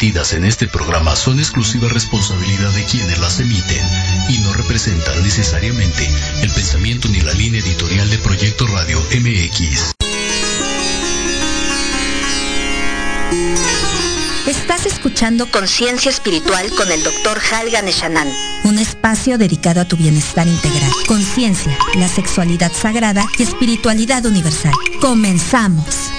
[0.00, 3.86] vertidas en este programa son exclusiva responsabilidad de quienes las emiten
[4.30, 6.08] y no representan necesariamente
[6.40, 9.92] el pensamiento ni la línea editorial de Proyecto Radio MX.
[14.46, 17.38] Estás escuchando Conciencia Espiritual con el Dr.
[17.52, 18.32] Halgan Eshanan.
[18.64, 20.90] Un espacio dedicado a tu bienestar integral.
[21.08, 24.72] Conciencia, la sexualidad sagrada y espiritualidad universal.
[25.02, 26.10] Comenzamos.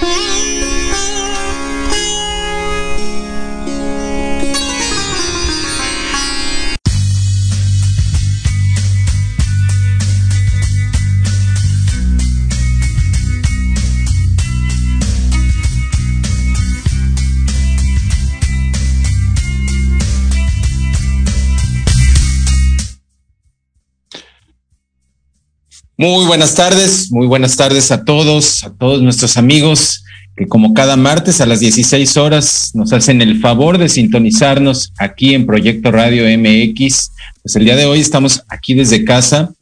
[26.02, 30.02] Muy buenas tardes, muy buenas tardes a todos, a todos nuestros amigos
[30.36, 35.32] que como cada martes a las 16 horas nos hacen el favor de sintonizarnos aquí
[35.32, 37.12] en Proyecto Radio MX.
[37.44, 39.52] Pues el día de hoy estamos aquí desde casa,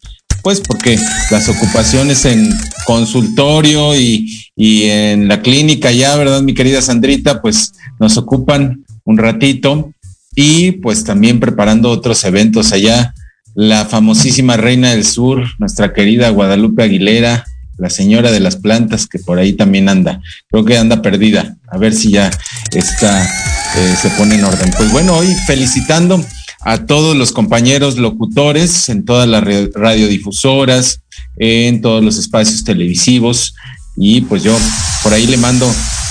[0.43, 0.99] pues porque
[1.31, 2.49] las ocupaciones en
[2.87, 4.27] consultorio y,
[4.57, 7.43] y en la clínica ya, ¿verdad, mi querida Sandrita?
[7.43, 9.93] Pues nos ocupan un ratito
[10.35, 13.13] y pues también preparando otros eventos allá
[13.55, 17.45] la famosísima reina del sur, nuestra querida Guadalupe Aguilera,
[17.79, 20.21] la señora de las plantas que por ahí también anda.
[20.51, 21.57] Creo que anda perdida.
[21.71, 22.31] A ver si ya
[22.73, 24.71] está, eh, se pone en orden.
[24.77, 26.23] Pues bueno, hoy felicitando
[26.61, 29.43] a todos los compañeros locutores en todas las
[29.75, 31.01] radiodifusoras,
[31.39, 33.55] en todos los espacios televisivos.
[33.97, 34.57] Y pues yo
[35.03, 35.67] por ahí le mando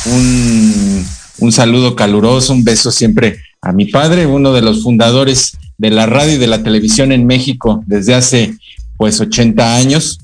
[0.08, 1.06] un,
[1.38, 6.06] un saludo caluroso, un beso siempre a mi padre, uno de los fundadores de la
[6.06, 8.54] radio y de la televisión en México desde hace
[8.98, 10.20] pues 80 años.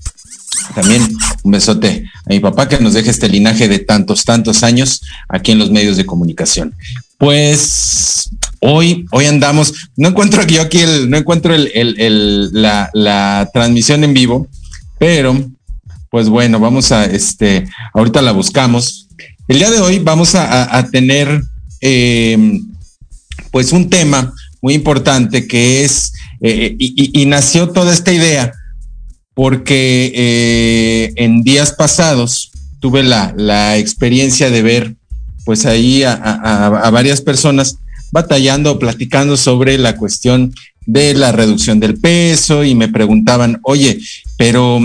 [0.75, 1.01] También
[1.43, 5.51] un besote a mi papá que nos deje este linaje de tantos, tantos años aquí
[5.51, 6.75] en los medios de comunicación.
[7.17, 8.29] Pues
[8.59, 14.47] hoy, hoy andamos, no encuentro aquí, aquí el, no encuentro el, la, transmisión en vivo,
[14.99, 15.41] pero
[16.09, 19.07] pues bueno, vamos a, este, ahorita la buscamos.
[19.47, 21.43] El día de hoy vamos a, tener,
[21.79, 22.59] eh,
[23.51, 28.51] pues un tema muy importante que es, eh, y, nació toda esta idea
[29.33, 34.95] porque eh, en días pasados tuve la, la experiencia de ver
[35.45, 37.77] pues ahí a, varias personas
[38.11, 40.53] batallando, platicando sobre la cuestión
[40.85, 43.99] de la reducción del peso y me preguntaban, oye,
[44.37, 44.79] pero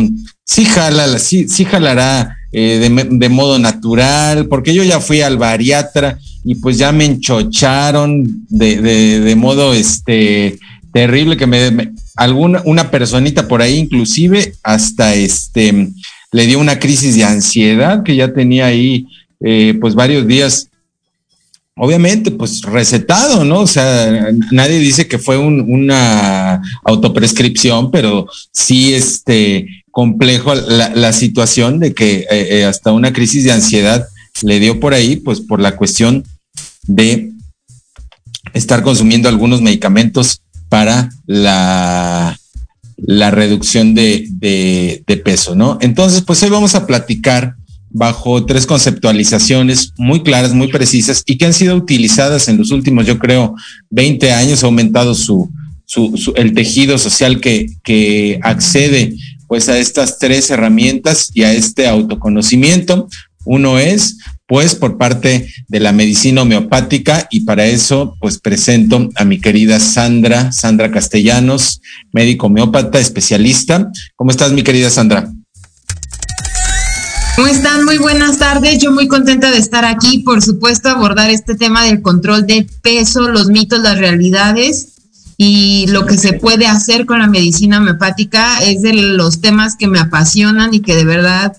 [0.44, 6.18] sí jala, sí, sí jalará eh, de, modo natural, porque yo ya fui al bariatra
[6.44, 8.80] y pues ya me enchocharon de,
[9.20, 10.58] de, modo este
[10.92, 15.88] terrible que me, alguna una personita por ahí inclusive hasta este
[16.32, 19.06] le dio una crisis de ansiedad que ya tenía ahí
[19.42, 20.68] eh, pues varios días,
[21.74, 23.60] obviamente, pues recetado, ¿no?
[23.60, 31.94] O sea, nadie dice que fue una autoprescripción, pero sí este complejo la, situación de
[31.94, 34.06] que eh, eh, hasta una crisis de ansiedad
[34.42, 36.24] le dio por ahí, pues por la cuestión
[36.86, 37.30] de
[38.54, 42.38] estar consumiendo algunos medicamentos para la,
[42.96, 45.78] la reducción de, de, peso, ¿no?
[45.80, 47.56] Entonces, pues hoy vamos a platicar
[47.90, 53.06] bajo tres conceptualizaciones muy claras, muy precisas y que han sido utilizadas en los últimos,
[53.06, 53.54] yo creo,
[53.90, 55.50] 20 años, ha aumentado su,
[55.84, 59.14] su, el tejido social que, que accede
[59.48, 63.08] pues a estas tres herramientas y a este autoconocimiento.
[63.44, 69.24] Uno es pues por parte de la medicina homeopática y para eso pues presento a
[69.24, 71.80] mi querida Sandra, Sandra Castellanos,
[72.12, 73.90] médico homeópata, especialista.
[74.16, 75.30] ¿Cómo estás mi querida Sandra?
[77.36, 77.84] ¿Cómo están?
[77.84, 78.78] Muy buenas tardes.
[78.78, 83.28] Yo muy contenta de estar aquí, por supuesto, abordar este tema del control de peso,
[83.28, 84.88] los mitos, las realidades
[85.38, 89.86] y lo que se puede hacer con la medicina homeopática es de los temas que
[89.86, 91.56] me apasionan y que de verdad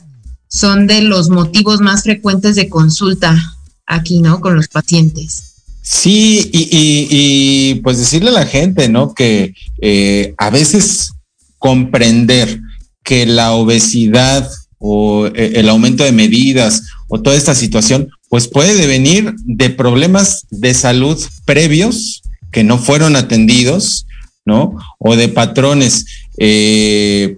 [0.51, 4.41] son de los motivos más frecuentes de consulta aquí, ¿no?
[4.41, 5.53] Con los pacientes.
[5.81, 9.13] Sí, y, pues decirle a la gente, ¿no?
[9.13, 11.13] Que eh, a veces
[11.57, 12.59] comprender
[13.03, 18.75] que la obesidad o eh, el aumento de medidas o toda esta situación, pues puede
[18.75, 24.05] devenir de problemas de salud previos que no fueron atendidos,
[24.45, 24.75] ¿no?
[24.99, 26.05] O de patrones
[26.37, 27.37] eh,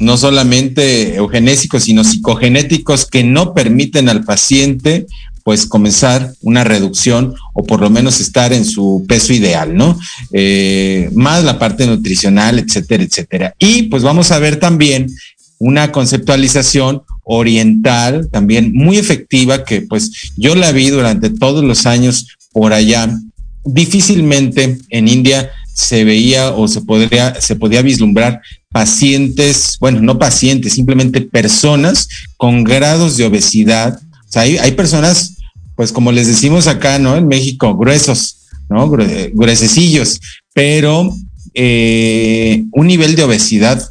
[0.00, 5.06] no solamente eugenésicos, sino psicogenéticos que no permiten al paciente
[5.44, 9.98] pues comenzar una reducción o por lo menos estar en su peso ideal, ¿no?
[10.32, 13.54] Eh, más la parte nutricional, etcétera, etcétera.
[13.58, 15.06] Y pues vamos a ver también
[15.58, 22.26] una conceptualización oriental también muy efectiva que pues yo la vi durante todos los años
[22.52, 23.18] por allá.
[23.64, 28.40] Difícilmente en India se veía o se podría, se podía vislumbrar
[28.72, 34.00] pacientes, bueno, no pacientes, simplemente personas con grados de obesidad.
[34.28, 35.36] O sea, hay, personas,
[35.74, 37.16] pues como les decimos acá, ¿no?
[37.16, 38.36] En México, gruesos,
[38.68, 38.88] ¿no?
[38.88, 40.20] gruesecillos,
[40.54, 41.14] pero
[41.54, 43.90] eh, un nivel de obesidad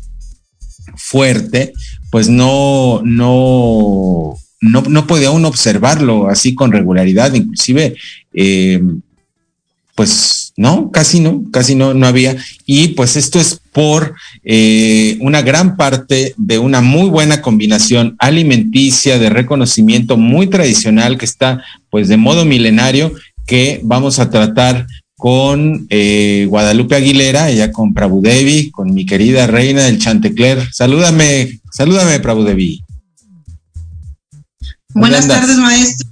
[0.95, 1.73] fuerte,
[2.09, 7.95] pues no, no, no, no podía uno observarlo así con regularidad, inclusive,
[8.33, 8.81] eh,
[9.95, 12.37] pues no, casi no, casi no, no había.
[12.65, 19.17] Y pues esto es por eh, una gran parte de una muy buena combinación alimenticia
[19.17, 23.13] de reconocimiento muy tradicional que está pues de modo milenario
[23.47, 29.47] que vamos a tratar con eh, Guadalupe Aguilera, ella con Prabhu Devi, con mi querida
[29.47, 30.67] reina del Chantecler.
[30.73, 32.83] Salúdame, salúdame, Prabhu Devi.
[34.93, 36.09] Buenas tardes, maestro.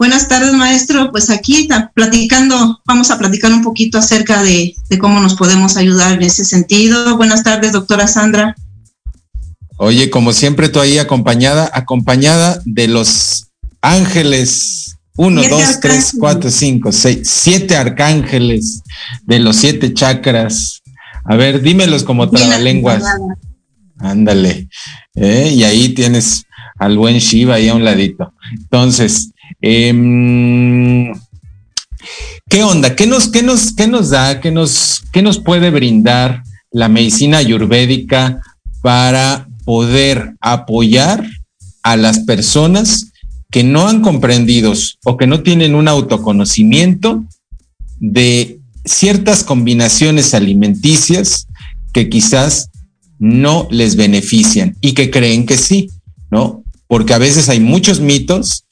[0.00, 1.10] Buenas tardes, maestro.
[1.10, 6.14] Pues aquí platicando, vamos a platicar un poquito acerca de, de cómo nos podemos ayudar
[6.14, 7.18] en ese sentido.
[7.18, 8.56] Buenas tardes, doctora Sandra.
[9.76, 13.48] Oye, como siempre, tú ahí acompañada, acompañada de los
[13.82, 18.80] ángeles uno, dos, tres, cuatro, cinco, seis, siete arcángeles
[19.24, 20.80] de los siete chakras.
[21.26, 23.04] A ver, dímelos como trabalenguas.
[23.98, 24.66] Ándale.
[25.14, 25.52] ¿eh?
[25.54, 26.44] Y ahí tienes
[26.78, 28.32] al buen Shiva ahí a un ladito.
[28.50, 31.12] Entonces, em,
[32.48, 32.96] ¿qué onda?
[32.96, 34.40] ¿Qué nos, qué nos, qué nos da?
[34.40, 38.40] ¿Qué nos, qué nos puede brindar la medicina ayurvédica
[38.82, 41.26] para poder apoyar
[41.82, 43.12] a las personas
[43.50, 44.72] que no han comprendido
[45.04, 47.24] o que no tienen un autoconocimiento
[47.98, 51.46] de ciertas combinaciones alimenticias
[51.92, 52.70] que quizás
[53.18, 55.90] no les benefician y que creen que sí,
[56.30, 56.64] ¿no?
[56.86, 58.64] Porque a veces hay muchos mitos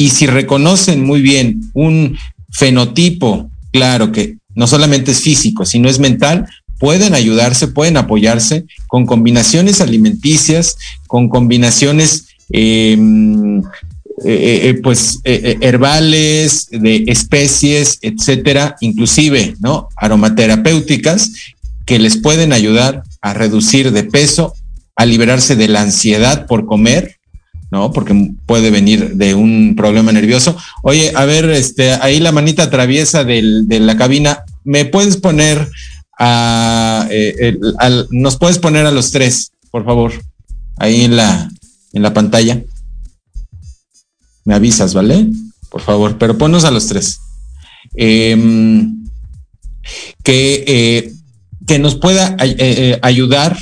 [0.00, 2.16] y si reconocen muy bien un
[2.50, 6.46] fenotipo claro que no solamente es físico, sino es mental,
[6.78, 13.62] pueden ayudarse, pueden apoyarse con combinaciones alimenticias, con combinaciones em, eh,
[14.24, 19.90] eh, pues eh, herbales, de especies, etcétera, inclusive, ¿no?
[19.96, 21.30] Aromaterapéuticas
[21.84, 24.54] que les pueden ayudar a reducir de peso,
[24.96, 27.19] a liberarse de la ansiedad por comer,
[27.70, 27.92] ¿no?
[27.92, 30.56] Porque puede venir de un problema nervioso.
[30.82, 35.70] Oye, a ver, este, ahí la manita atraviesa del, de la cabina, ¿me puedes poner
[36.18, 37.08] a,
[38.10, 40.12] nos puedes poner a los tres, por favor,
[40.76, 41.50] ahí en la,
[41.92, 42.62] en la pantalla?
[44.44, 45.28] Me avisas, ¿vale?
[45.70, 47.20] Por favor, pero ponnos a los tres.
[47.94, 49.04] Em,
[50.22, 51.12] que, eh,
[51.66, 53.56] que nos pueda eh, eh, ayudar,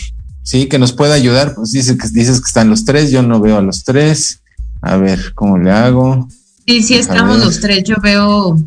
[0.49, 1.55] sí, que nos pueda ayudar.
[1.55, 4.41] Pues dices que dices que están los tres, yo no veo a los tres.
[4.81, 6.27] A ver, ¿cómo le hago?
[6.67, 7.85] Sí, sí, estamos los tres.
[7.85, 8.59] Yo veo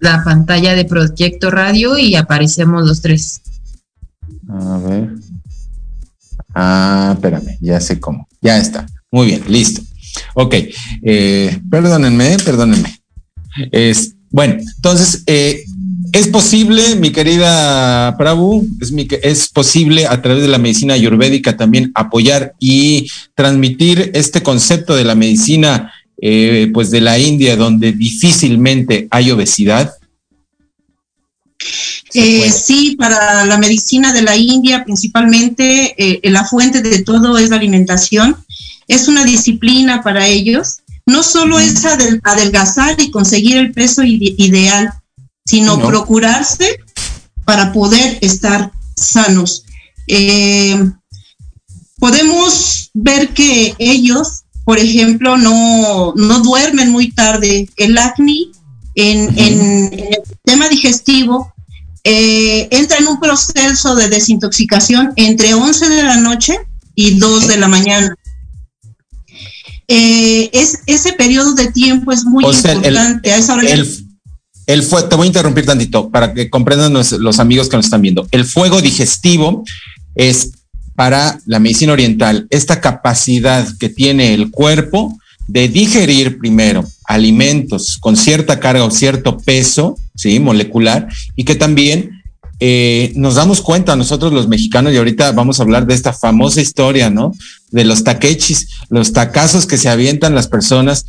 [0.00, 3.40] la pantalla de Proyecto Radio y aparecemos los tres.
[4.48, 5.14] A ver.
[6.54, 8.28] Ah, espérame, ya sé cómo.
[8.42, 8.86] Ya está.
[9.10, 9.80] Muy bien, listo.
[10.34, 10.54] Ok,
[11.02, 13.00] eh, perdónenme, perdónenme.
[13.72, 15.64] Es, bueno, entonces, eh,
[16.14, 18.92] es posible, mi querida Prabhu, es,
[19.22, 25.04] es posible a través de la medicina ayurvédica también apoyar y transmitir este concepto de
[25.04, 29.92] la medicina, eh, pues de la India, donde difícilmente hay obesidad.
[32.10, 38.36] sí, para la medicina de la India principalmente la fuente de todo es la alimentación
[38.88, 40.78] es una disciplina para ellos.
[41.06, 44.90] No solo es adelgazar y conseguir el peso ideal,
[45.44, 46.78] sino procurarse
[47.44, 49.64] para poder estar sanos.
[50.06, 50.90] Eh,
[51.98, 57.68] podemos ver que ellos, por ejemplo, no, duermen muy tarde.
[57.76, 58.46] El acné
[58.94, 61.52] en, el sistema digestivo
[62.04, 66.58] eh, entra en un proceso de desintoxicación entre 11 de la noche
[66.94, 68.16] y 2 de la mañana.
[69.88, 72.88] Eh, es, ese periodo de tiempo es muy importante.
[72.88, 74.03] El,
[74.82, 78.26] fue, te voy a interrumpir tantito para que comprendan los, amigos que nos están viendo.
[78.30, 79.64] El fuego digestivo
[80.14, 80.52] es
[80.94, 88.16] para la medicina oriental esta capacidad que tiene el cuerpo de digerir primero alimentos con
[88.16, 92.22] cierta carga o cierto peso, sí, molecular, y que también
[92.60, 96.62] eh, nos damos cuenta nosotros los mexicanos, y ahorita vamos a hablar de esta famosa
[96.62, 97.34] historia, ¿no?
[97.70, 101.04] De los taquechis, los tacazos que se avientan las personas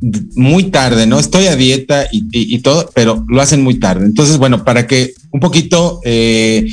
[0.00, 1.18] muy tarde, ¿no?
[1.18, 4.06] Estoy a dieta y, todo, pero lo hacen muy tarde.
[4.06, 6.68] Entonces, bueno, para que un poquito eh,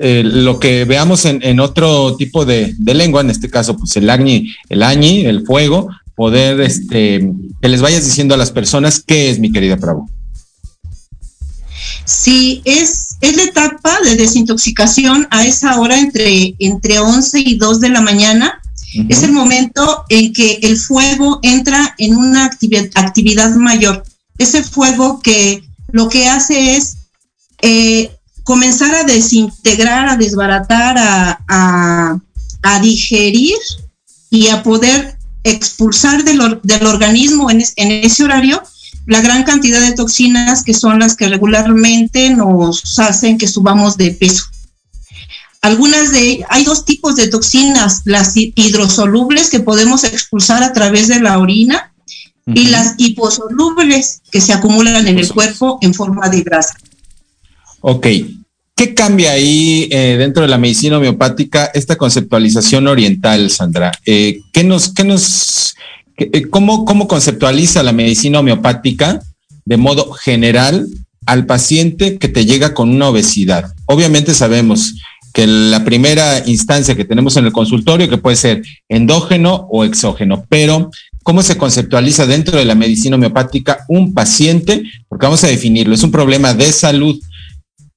[0.00, 4.52] eh, lo que veamos en, otro tipo de, lengua, en este caso, pues el agni,
[4.68, 9.38] el añi, el fuego, poder, este, que les vayas diciendo a las personas qué es,
[9.38, 10.08] mi querida Pravo.
[12.04, 17.80] Sí, es, es la etapa de desintoxicación a esa hora entre, entre 11 y 2
[17.80, 18.59] de la mañana.
[19.08, 24.02] Es el momento en que el fuego entra en una actividad, mayor.
[24.38, 26.96] Ese fuego que lo que hace es
[27.62, 28.10] eh,
[28.42, 30.96] comenzar a desintegrar, a desbaratar,
[31.48, 32.20] a,
[32.82, 33.56] digerir
[34.30, 38.62] y a poder expulsar del, organismo en ese horario
[39.06, 44.12] la gran cantidad de toxinas que son las que regularmente nos hacen que subamos de
[44.12, 44.44] peso.
[45.62, 51.20] Algunas de hay dos tipos de toxinas, las hidrosolubles que podemos expulsar a través de
[51.20, 51.92] la orina
[52.46, 56.74] y las hiposolubles que se acumulan en el cuerpo en forma de grasa.
[57.80, 58.06] Ok.
[58.74, 63.92] ¿Qué cambia ahí eh, dentro de la medicina homeopática esta conceptualización oriental, Sandra?
[64.06, 65.74] Eh, ¿Qué nos, qué nos,
[66.16, 69.20] eh, ¿Cómo, ¿Cómo conceptualiza la medicina homeopática
[69.66, 70.86] de modo general
[71.26, 73.74] al paciente que te llega con una obesidad?
[73.84, 74.94] Obviamente sabemos
[75.32, 80.44] que la primera instancia que tenemos en el consultorio, que puede ser endógeno o exógeno,
[80.48, 80.90] pero
[81.22, 84.82] ¿cómo se conceptualiza dentro de la medicina homeopática un paciente?
[85.08, 87.18] Porque vamos a definirlo, es un problema de salud.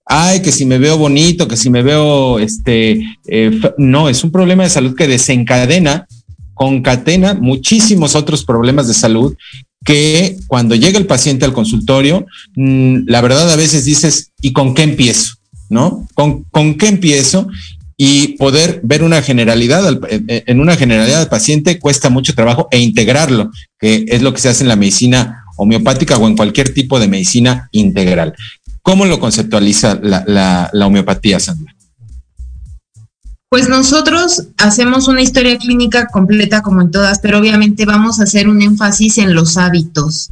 [0.05, 4.31] Ay, que si me veo bonito, que si me veo, este, eh, no, es un
[4.31, 6.07] problema de salud que desencadena
[6.53, 9.35] concatena muchísimos otros problemas de salud
[9.83, 12.25] que cuando llega el paciente al consultorio,
[12.55, 15.35] mm, la verdad a veces dices, ¿y con qué empiezo?
[15.73, 16.07] ¿No?
[16.13, 17.47] ¿Con, qué empiezo?
[17.97, 23.51] Y poder ver una generalidad, en una generalidad del paciente cuesta mucho trabajo e integrarlo,
[23.79, 27.07] que es lo que se hace en la medicina homeopática o en cualquier tipo de
[27.07, 28.33] medicina integral.
[28.81, 31.73] ¿Cómo lo conceptualiza la, la homeopatía, Sandra?
[33.49, 38.47] Pues nosotros hacemos una historia clínica completa como en todas, pero obviamente vamos a hacer
[38.47, 40.31] un énfasis en los hábitos.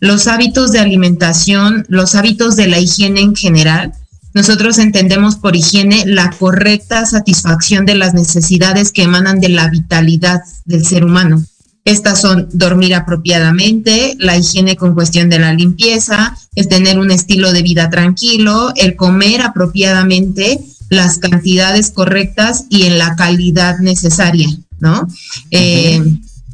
[0.00, 3.92] los hábitos de alimentación, los hábitos de la higiene en general.
[4.34, 10.40] Nosotros entendemos por higiene la correcta satisfacción de las necesidades que emanan de la vitalidad
[10.64, 11.44] del ser humano.
[11.84, 17.52] Estas son dormir apropiadamente, la higiene con cuestión de la limpieza, el tener un estilo
[17.52, 25.08] de vida tranquilo, el comer apropiadamente, las cantidades correctas y en la calidad necesaria, ¿no?
[25.50, 26.02] Eh,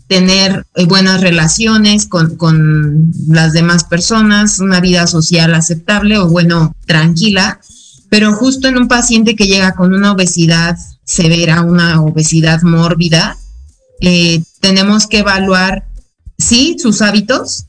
[0.08, 6.74] tener eh, buenas relaciones con, con las demás personas, una vida social aceptable o bueno,
[6.86, 7.60] tranquila,
[8.08, 13.36] pero justo en un paciente que llega con una obesidad severa, una obesidad mórbida,
[14.00, 15.86] eh, tenemos que evaluar,
[16.38, 17.66] sí, sus hábitos,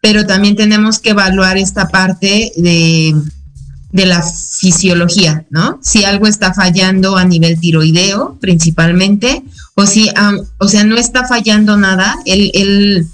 [0.00, 3.14] pero también tenemos que evaluar esta parte de,
[3.92, 5.78] de la fisiología, ¿no?
[5.82, 9.42] Si algo está fallando a nivel tiroideo principalmente,
[9.74, 10.10] o si,
[10.58, 13.06] o sea, no está fallando nada, él, él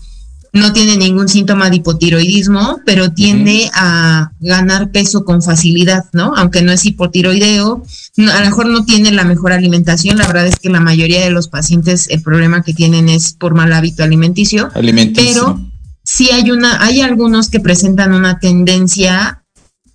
[0.52, 6.34] no tiene ningún síntoma de hipotiroidismo, pero tiende a ganar peso con facilidad, ¿no?
[6.36, 7.82] Aunque no es hipotiroideo,
[8.18, 11.30] a lo mejor no tiene la mejor alimentación, la verdad es que la mayoría de
[11.30, 14.70] los pacientes el problema que tienen es por mal hábito alimenticio,
[15.14, 15.58] pero
[16.04, 19.41] sí hay una, hay algunos que presentan una tendencia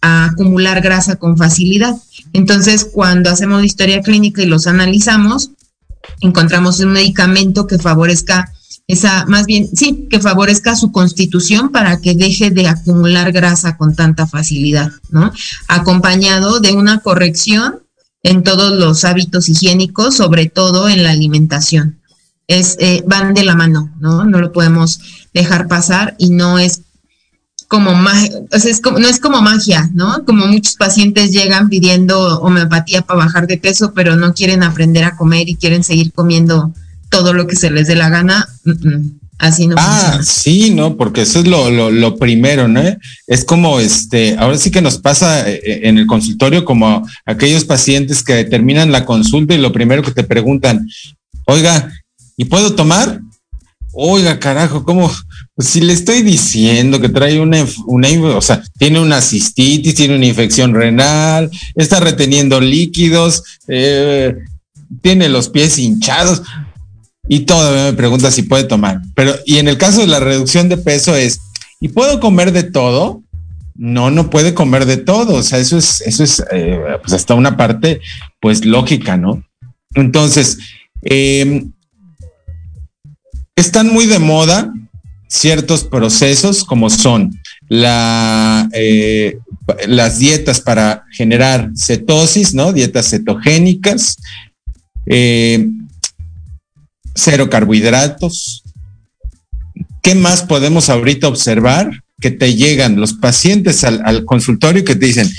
[0.01, 1.95] a acumular grasa con facilidad.
[2.33, 5.51] Entonces, cuando hacemos historia clínica y los analizamos,
[6.21, 8.51] encontramos un medicamento que favorezca
[8.87, 13.95] esa, más bien, sí, que favorezca su constitución para que deje de acumular grasa con
[13.95, 15.31] tanta facilidad, ¿no?
[15.67, 17.83] Acompañado de una corrección
[18.23, 21.99] en todos los hábitos higiénicos, sobre todo en la alimentación.
[22.47, 24.23] Es, eh, van de la mano, ¿no?
[24.23, 25.01] No lo podemos
[25.33, 26.83] dejar pasar y no es
[27.67, 30.23] como magia, o sea, es como, no es como magia, ¿no?
[30.25, 35.17] Como muchos pacientes llegan pidiendo homeopatía para bajar de peso, pero no quieren aprender a
[35.17, 36.73] comer y quieren seguir comiendo
[37.09, 38.47] todo lo que se les dé la gana.
[39.37, 39.75] Así no.
[39.77, 42.81] Ah, sí, no, porque eso es lo, lo, lo, primero, ¿no?
[43.27, 47.63] Es como este, ahora sí que nos pasa eh, eh, en el consultorio como aquellos
[47.63, 50.89] pacientes que terminan la consulta y lo primero que te preguntan,
[51.45, 51.91] oiga,
[52.35, 53.21] ¿y puedo tomar?
[53.93, 55.11] Oiga, carajo, ¿cómo?
[55.55, 60.15] Pues si le estoy diciendo que trae una, una, o sea, tiene una cistitis, tiene
[60.15, 64.35] una infección renal, está reteniendo líquidos, eh,
[65.01, 66.43] tiene los pies hinchados
[67.27, 69.01] y todavía me pregunta si puede tomar.
[69.15, 71.39] Pero, y en el caso de la reducción de peso es,
[71.79, 73.23] ¿y puedo comer de todo?
[73.75, 75.35] No, no puede comer de todo.
[75.35, 78.01] O sea, eso es, eso es, eh, pues hasta una parte,
[78.39, 79.43] pues lógica, ¿no?
[79.93, 80.57] Entonces,
[81.01, 81.71] em,
[83.57, 84.71] están muy de moda
[85.27, 89.39] ciertos procesos como son la, eh,
[89.87, 92.71] las dietas para generar cetosis, ¿no?
[92.71, 94.17] Dietas cetogénicas,
[95.05, 95.67] eh,
[97.13, 98.63] cero carbohidratos.
[100.01, 102.03] ¿Qué más podemos ahorita observar?
[102.21, 105.29] Que te llegan los pacientes al, consultorio que te dicen.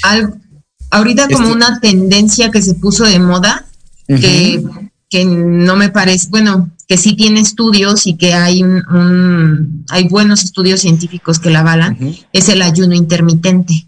[0.90, 3.64] ahorita como este una tendencia que se puso de moda,
[4.07, 4.62] que,
[5.09, 10.42] que, no me parece, bueno, que sí tiene estudios y que hay un, hay buenos
[10.42, 11.98] estudios científicos que la avalan,
[12.33, 13.87] es el ayuno intermitente.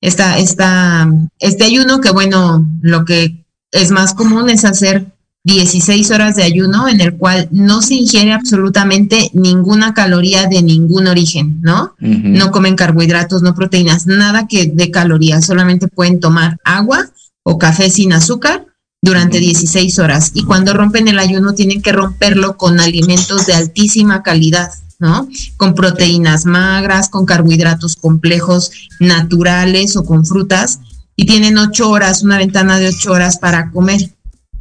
[0.00, 5.12] Esta, este ayuno que bueno, lo que es más común es hacer
[5.44, 11.08] 16 horas de ayuno en el cual no se ingiere absolutamente ninguna caloría de ningún
[11.08, 11.94] origen, ¿no?
[11.98, 17.10] No comen carbohidratos, no proteínas, nada que de calorías, solamente pueden tomar agua
[17.42, 18.66] o café sin azúcar
[19.02, 20.32] durante 16 horas.
[20.34, 25.28] Y cuando rompen el ayuno tienen que romperlo con alimentos de altísima calidad, ¿no?
[25.56, 30.80] Con proteínas magras, con carbohidratos complejos naturales o con frutas.
[31.16, 34.10] Y tienen ocho horas, una ventana de ocho horas para comer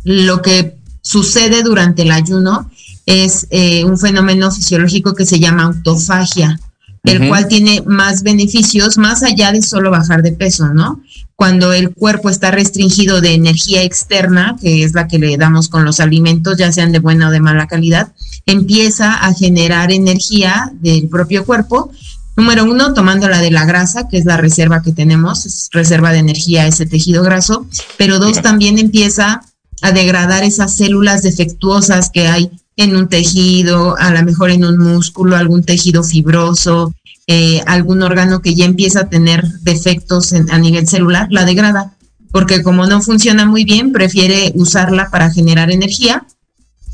[0.03, 2.69] lo que sucede durante el ayuno
[3.05, 6.59] es eh, un fenómeno fisiológico que se llama autofagia,
[7.03, 11.01] el cual tiene más beneficios más allá de solo bajar de peso, ¿no?
[11.39, 15.85] Cuando el cuerpo está restringido de energía externa, que es la que le damos con
[15.85, 18.11] los alimentos, ya sean de buena o de mala calidad,
[18.45, 21.93] empieza a generar energía del propio cuerpo.
[22.35, 26.11] Número uno, tomando la de la grasa, que es la reserva que tenemos, es reserva
[26.11, 27.65] de energía ese tejido graso,
[27.97, 29.41] pero dos, también empieza
[29.81, 32.51] a degradar esas células defectuosas que hay
[32.83, 36.93] en un tejido, a lo mejor en un músculo, algún tejido fibroso,
[37.27, 41.93] eh, algún órgano que ya empieza a tener defectos a nivel celular, la degrada,
[42.31, 46.25] porque como no funciona muy bien, prefiere usarla para generar energía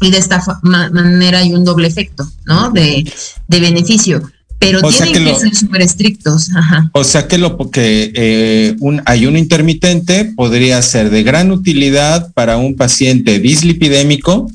[0.01, 2.69] y de esta manera hay un doble efecto, ¿no?
[2.71, 3.09] De,
[3.47, 4.21] de beneficio
[4.59, 6.49] pero tienen que, ser súper estrictos.
[6.93, 12.57] O sea que lo que eh, un ayuno intermitente podría ser de gran utilidad para
[12.57, 14.49] un paciente dislipidémico.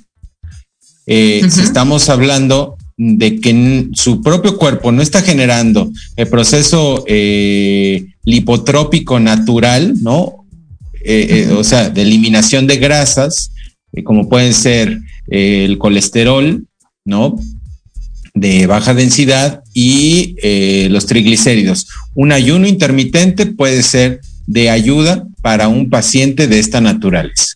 [1.07, 8.09] Eh, si estamos hablando de que su propio cuerpo no está generando el proceso eh,
[8.25, 10.45] lipotrópico natural, ¿no?
[11.03, 13.53] Eh, eh, o sea, de eliminación de grasas,
[14.05, 16.67] como pueden ser el colesterol,
[17.07, 17.41] ¿no?
[18.35, 20.37] De baja densidad y
[20.91, 21.87] los triglicéridos.
[22.15, 27.55] Un ayuno intermitente puede ser de ayuda para un paciente de esta naturaleza.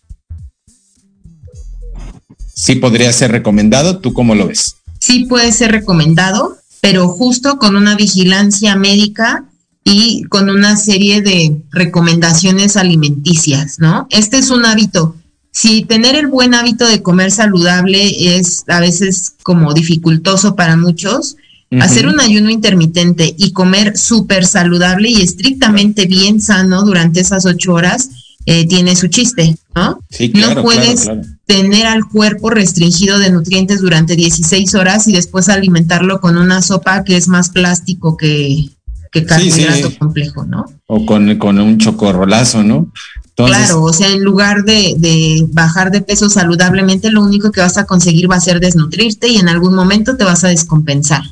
[2.65, 4.77] Sí podría ser recomendado, ¿tú cómo lo ves?
[5.05, 9.45] sí puede ser recomendado, pero justo con una vigilancia médica
[9.85, 14.07] y con una serie de recomendaciones alimenticias, ¿no?
[14.09, 15.15] Este es un hábito.
[15.51, 21.37] Si tener el buen hábito de comer saludable es a veces como dificultoso para muchos,
[21.81, 27.75] hacer un ayuno intermitente y comer súper saludable y estrictamente bien sano durante esas ocho
[27.75, 28.09] horas
[28.47, 29.99] eh, tiene su chiste, ¿no?
[30.11, 31.09] Sí, claro, no puedes
[31.47, 37.05] tener al cuerpo restringido de nutrientes durante 16 horas y después alimentarlo con una sopa
[37.05, 38.71] que es más plástico que,
[39.11, 40.67] que carbohidrato complejo, ¿no?
[40.87, 42.93] O con, con un chocorrolazo, ¿no?
[43.37, 47.79] claro, o sea, en lugar de, de, bajar de peso saludablemente, lo único que vas
[47.79, 51.23] a conseguir va a ser desnutrirte y en algún momento te vas a descompensar.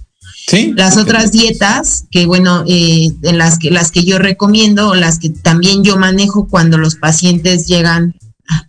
[0.75, 5.19] Las otras dietas, que bueno, eh, en las que, las que yo recomiendo o las
[5.19, 8.15] que también yo manejo cuando los pacientes llegan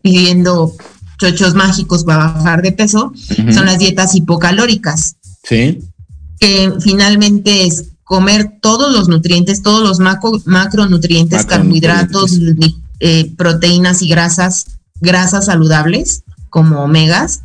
[0.01, 0.73] pidiendo
[1.17, 3.13] chochos mágicos para bajar de peso,
[3.53, 5.17] son las dietas hipocalóricas.
[5.43, 5.79] Sí.
[6.39, 12.39] Que finalmente es comer todos los nutrientes, todos los macro, macronutrientes, carbohidratos,
[12.99, 14.65] eh, proteínas y grasas,
[15.01, 17.41] grasas saludables como omegas,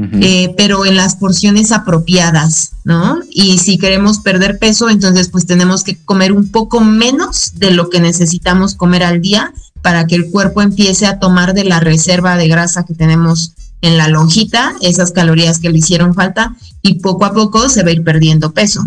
[0.00, 3.18] eh, pero en las porciones apropiadas, ¿no?
[3.30, 7.90] Y si queremos perder peso, entonces pues tenemos que comer un poco menos de lo
[7.90, 12.36] que necesitamos comer al día para que el cuerpo empiece a tomar de la reserva
[12.36, 17.24] de grasa que tenemos en la lonjita, esas calorías que le hicieron falta, y poco
[17.24, 18.86] a poco se va a ir perdiendo peso.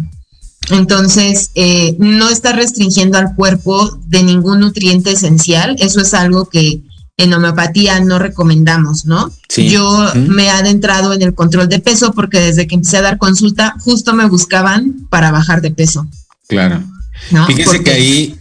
[0.69, 6.81] Entonces, eh, no está restringiendo al cuerpo de ningún nutriente esencial, eso es algo que
[7.17, 9.31] en homeopatía no recomendamos, ¿no?
[9.55, 13.17] Yo me he adentrado en el control de peso porque desde que empecé a dar
[13.17, 16.07] consulta, justo me buscaban para bajar de peso.
[16.47, 16.83] Claro.
[17.47, 18.35] Fíjese que ahí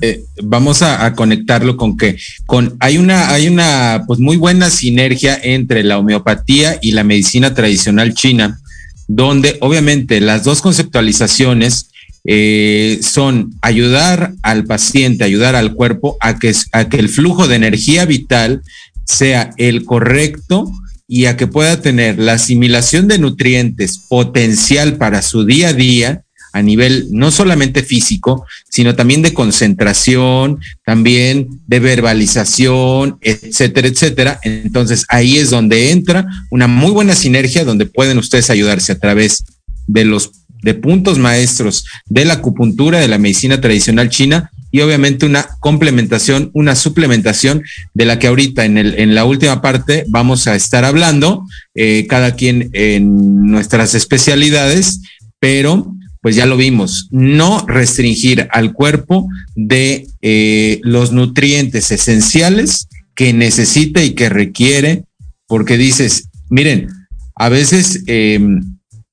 [0.00, 5.38] eh, vamos a, conectarlo con que con hay una hay una pues muy buena sinergia
[5.42, 8.60] entre la homeopatía y la medicina tradicional china,
[9.08, 11.90] donde obviamente las dos conceptualizaciones
[12.26, 17.56] eh, son ayudar al paciente, ayudar al cuerpo a que, a que el flujo de
[17.56, 18.62] energía vital
[19.04, 20.70] sea el correcto
[21.08, 26.22] y a que pueda tener la asimilación de nutrientes potencial para su día a día
[26.56, 34.40] a nivel no solamente físico, sino también de concentración, también de verbalización, etcétera, etcétera.
[34.42, 39.44] Entonces ahí es donde entra una muy buena sinergia donde pueden ustedes ayudarse a través
[39.86, 40.30] de los
[40.66, 46.50] de puntos maestros de la acupuntura, de la medicina tradicional china y obviamente una complementación,
[46.54, 47.62] una suplementación
[47.94, 52.08] de la que ahorita en, el, en la última parte vamos a estar hablando, eh,
[52.08, 55.02] cada quien en nuestras especialidades,
[55.38, 63.32] pero pues ya lo vimos, no restringir al cuerpo de eh, los nutrientes esenciales que
[63.32, 65.04] necesita y que requiere,
[65.46, 66.88] porque dices, miren,
[67.36, 68.02] a veces...
[68.08, 68.40] Eh,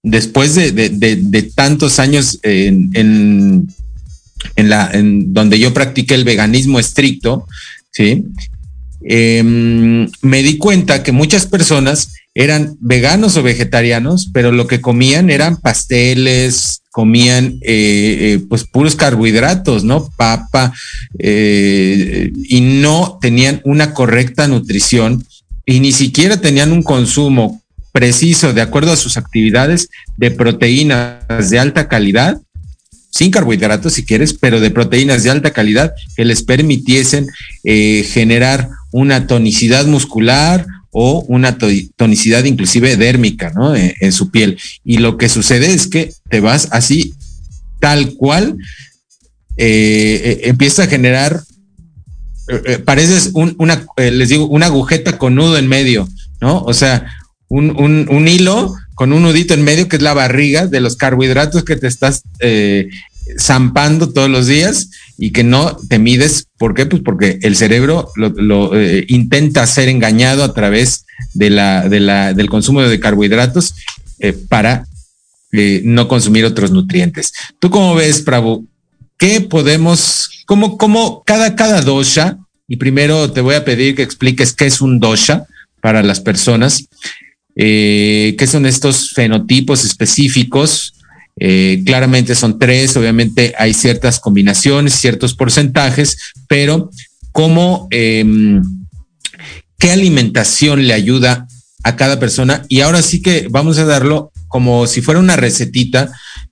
[0.03, 3.67] después de, tantos años en,
[5.33, 7.47] donde yo practiqué el veganismo estricto,
[7.91, 8.25] ¿sí?
[9.05, 15.29] Em, me di cuenta que muchas personas eran veganos o vegetarianos, pero lo que comían
[15.29, 20.09] eran pasteles, comían eh, eh, pues puros carbohidratos, ¿no?
[20.15, 20.73] Papa,
[21.19, 25.25] eh, y no tenían una correcta nutrición
[25.65, 27.62] y ni siquiera tenían un consumo
[27.93, 32.41] preciso, de acuerdo a sus actividades, de proteínas de alta calidad,
[33.11, 37.27] sin carbohidratos si quieres, pero de proteínas de alta calidad que les permitiesen
[37.63, 41.57] eh, generar una tonicidad muscular o una
[41.95, 43.75] tonicidad inclusive dérmica ¿no?
[43.75, 44.59] Eh, en, su piel.
[44.83, 47.13] Y lo que sucede es que te vas así,
[47.79, 48.57] tal cual,
[49.57, 51.43] eh, empieza a generar,
[52.83, 56.09] pareces una, les digo, una agujeta con nudo en medio,
[56.41, 56.63] ¿no?
[56.63, 57.05] O sea,
[57.47, 61.75] un, hilo con un nudito en medio que es la barriga de los carbohidratos que
[61.75, 62.89] te estás eh,
[63.39, 66.47] zampando todos los días y que no te mides.
[66.57, 66.85] ¿Por qué?
[66.85, 72.33] Pues porque el cerebro lo, eh, intenta ser engañado a través de la, de la,
[72.33, 73.75] del consumo de carbohidratos
[74.19, 74.85] eh, para
[75.83, 77.31] no consumir otros nutrientes.
[77.59, 78.67] ¿Tú cómo ves, Prabhu?
[79.19, 84.53] ¿Qué podemos, cómo, cómo cada, cada dosha, y primero te voy a pedir que expliques
[84.53, 85.45] qué es un dosha
[85.79, 86.85] para las personas,
[87.55, 90.93] eh, qué son estos fenotipos específicos.
[91.39, 96.91] Eh, claramente son tres, obviamente hay ciertas combinaciones, ciertos porcentajes, pero
[97.31, 98.61] cómo, em,
[99.79, 101.47] qué alimentación le ayuda
[101.83, 102.63] a cada persona.
[102.69, 106.11] Y ahora sí que vamos a darlo como si fuera una recetita.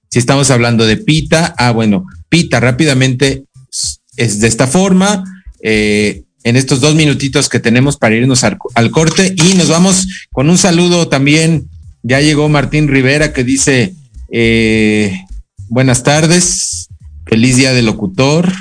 [0.10, 3.46] Si estamos hablando de pita, ah, bueno, pita rápidamente
[4.18, 5.24] es de esta forma.
[5.64, 8.58] Eh, en estos dos minutitos que tenemos para irnos al,
[8.92, 11.70] corte y nos vamos con un saludo también.
[12.04, 13.94] Ya llegó Martín Rivera que dice,
[14.32, 15.22] eh,
[15.70, 16.88] buenas tardes,
[17.26, 18.52] feliz día del locutor.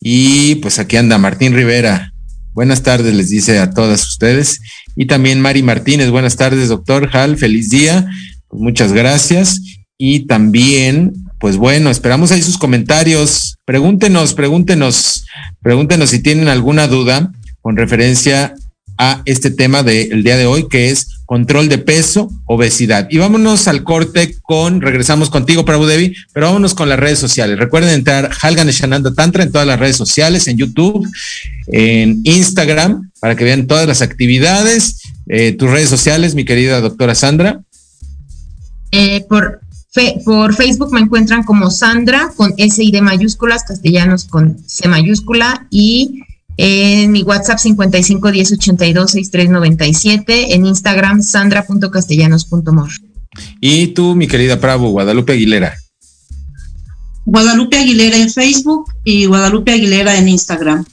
[0.00, 2.12] Y pues aquí anda Martín Rivera.
[2.52, 4.60] Buenas tardes, les dice a todas ustedes.
[4.94, 8.06] Y también Mari Martínez, buenas tardes, doctor Hal, feliz día.
[8.48, 9.60] Pues muchas gracias.
[9.96, 13.56] Y también pues bueno, esperamos ahí sus comentarios.
[13.64, 15.26] Pregúntenos, pregúntenos,
[15.62, 18.54] pregúntenos si tienen alguna duda con referencia
[18.98, 23.08] a este tema del día de hoy, que es control de peso, obesidad.
[23.10, 27.58] Y vámonos al corte con, regresamos contigo, Prabhu Devi, pero vámonos con las redes sociales.
[27.58, 31.08] Recuerden entrar Halgan Shananda Tantra en todas las redes sociales, en YouTube,
[31.68, 35.02] en Instagram, para que vean todas las actividades.
[35.28, 37.60] Eh, tus redes sociales, mi querida doctora Sandra.
[38.92, 39.60] Eh, por
[40.24, 45.66] por Facebook me encuentran como Sandra con S y D mayúsculas, castellanos con C mayúscula
[45.70, 46.22] y
[46.56, 52.90] en mi WhatsApp 55 10 82 63 97, en Instagram sandra.castellanos.mor.
[53.60, 55.74] Y tú, mi querida Pravo, Guadalupe Aguilera.
[57.24, 60.84] Guadalupe Aguilera en Facebook y Guadalupe Aguilera en Instagram.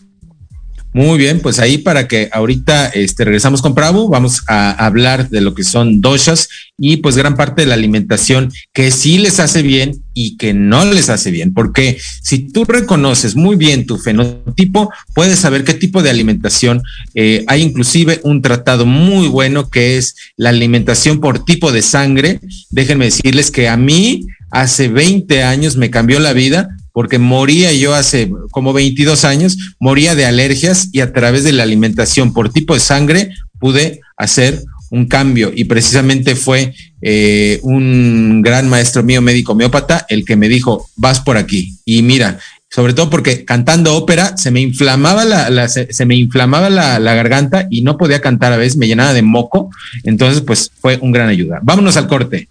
[0.93, 5.39] Muy bien, pues ahí para que ahorita este, regresamos con Pravo, vamos a hablar de
[5.39, 9.61] lo que son doshas y pues gran parte de la alimentación que sí les hace
[9.61, 14.91] bien y que no les hace bien, porque si tú reconoces muy bien tu fenotipo,
[15.13, 16.81] puedes saber qué tipo de alimentación.
[17.15, 22.41] Eh, hay inclusive un tratado muy bueno que es la alimentación por tipo de sangre.
[22.69, 27.93] Déjenme decirles que a mí hace 20 años me cambió la vida porque moría yo
[27.93, 32.73] hace como 22 años, moría de alergias y a través de la alimentación por tipo
[32.73, 39.53] de sangre pude hacer un cambio y precisamente fue eh, un gran maestro mío médico
[39.53, 41.77] homeópata el que me dijo, vas por aquí.
[41.85, 46.99] Y mira, sobre todo porque cantando ópera se me inflamaba la, se, me inflamaba la,
[46.99, 49.69] garganta y no podía cantar a veces, me llenaba de moco.
[50.03, 51.59] Entonces, pues fue un gran ayuda.
[51.63, 52.47] Vámonos al corte.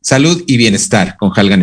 [0.00, 1.62] Salud y bienestar con Halgan.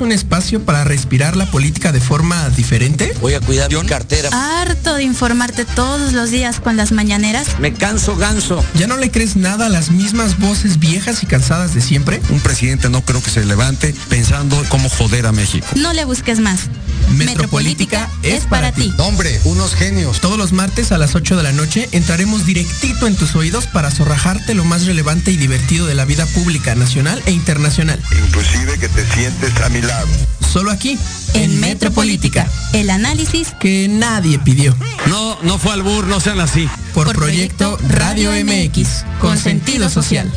[0.00, 3.14] Un espacio para respirar la política de forma diferente?
[3.20, 4.30] Voy a cuidar mi cartera.
[4.32, 7.48] Harto de informarte todos los días con las mañaneras.
[7.58, 8.64] Me canso ganso.
[8.74, 12.20] ¿Ya no le crees nada a las mismas voces viejas y cansadas de siempre?
[12.30, 15.66] Un presidente no creo que se levante pensando cómo joder a México.
[15.76, 16.68] No le busques más.
[17.10, 18.92] Metropolítica, es para, ti.
[18.98, 20.20] Hombre, unos genios.
[20.20, 23.90] Todos los martes a las 8 de la noche entraremos directito en tus oídos para
[23.90, 28.00] zorrajarte lo más relevante y divertido de la vida pública nacional e internacional.
[28.26, 30.08] Inclusive que te sientes a mi lado.
[30.52, 30.98] Solo aquí,
[31.34, 34.74] en, Metropolítica, el análisis que nadie pidió.
[35.06, 36.68] No, no fue al bur, no sean así.
[36.94, 40.30] Por, proyecto, Radio MX, con sentido social.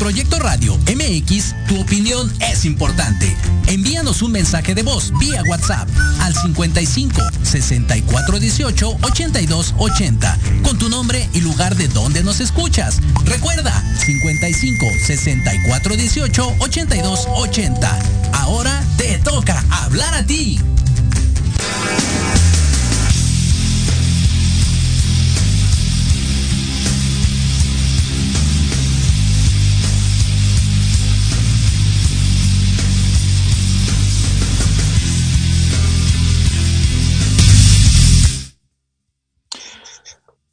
[0.00, 3.36] Proyecto Radio MX, tu opinión es importante.
[3.66, 5.86] Envíanos un mensaje de voz vía WhatsApp
[6.20, 12.98] al 55 64 18 82 80 con tu nombre y lugar de donde nos escuchas.
[13.26, 17.98] Recuerda 55 64 18 82 80.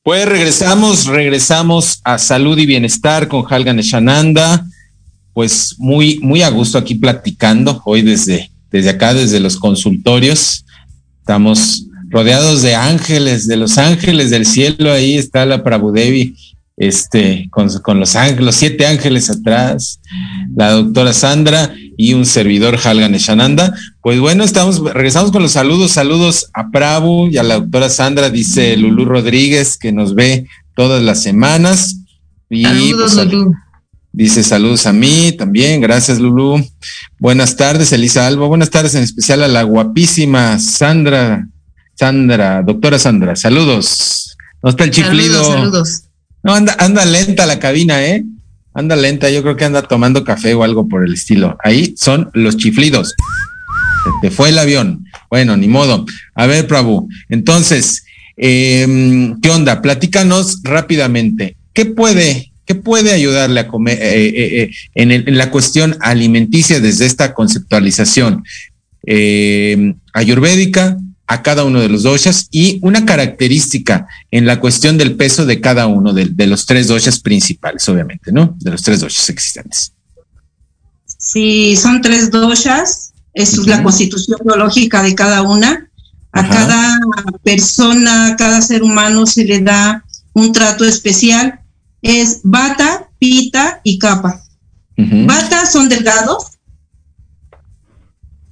[0.08, 4.66] Pues regresamos, regresamos a salud y bienestar con Halgan Shananda.
[5.34, 10.64] Pues muy, muy a gusto aquí platicando hoy desde, desde acá, desde los consultorios.
[11.20, 14.94] Estamos rodeados de ángeles, de los ángeles del cielo.
[14.94, 16.38] Ahí está la Prabhudevi,
[16.78, 20.00] este, con, con los ángeles, los siete ángeles atrás.
[20.56, 23.74] La doctora Sandra y un servidor Halgan Eshananda.
[24.02, 28.30] Pues bueno, estamos, regresamos con los saludos, saludos a Prabhu y a la doctora Sandra,
[28.30, 31.98] dice Lulú Rodríguez, que nos ve todas las semanas.
[32.50, 33.54] Y saludos, pues, Lulú.
[34.14, 36.64] Dice saludos a mí también, gracias Lulú.
[37.20, 38.48] Buenas tardes, Elisa Alba.
[38.48, 41.48] Buenas tardes en especial a la guapísima Sandra,
[41.96, 43.36] Sandra, doctora Sandra.
[43.36, 44.38] Saludos.
[44.64, 45.44] ¿No está el chiflido?
[45.44, 46.04] Saludos, saludos.
[46.44, 48.24] No, anda, anda lenta la cabina, ¿eh?
[48.78, 51.58] Anda lenta, yo creo que anda tomando café o algo por el estilo.
[51.64, 53.16] Ahí son los chiflidos.
[54.22, 55.04] Te fue el avión.
[55.32, 56.06] Bueno, ni modo.
[56.36, 57.10] A ver, Prabhu.
[57.28, 58.06] Entonces,
[58.38, 59.82] eh, ¿qué onda?
[59.82, 61.58] Platícanos rápidamente.
[61.74, 66.80] ¿Qué puede, qué puede ayudarle a comer eh, eh, en, el, en, la cuestión alimenticia
[66.80, 68.44] desde esta conceptualización
[69.08, 75.16] eh, ayurvédica, a cada uno de los doshas y una característica en la cuestión del
[75.16, 78.56] peso de cada uno de, de los tres doshas principales, obviamente, ¿no?
[78.60, 79.92] De los tres doshas existentes.
[81.18, 83.68] Sí, son tres doshas, es uh -huh.
[83.68, 85.90] la constitución biológica de cada una.
[86.32, 86.50] A Ajá.
[86.50, 87.00] cada
[87.44, 91.60] persona, a cada ser humano se le da un trato especial.
[92.02, 94.42] Es bata, pita y capa.
[94.98, 95.26] Uh -huh.
[95.26, 96.58] Bata son delgados.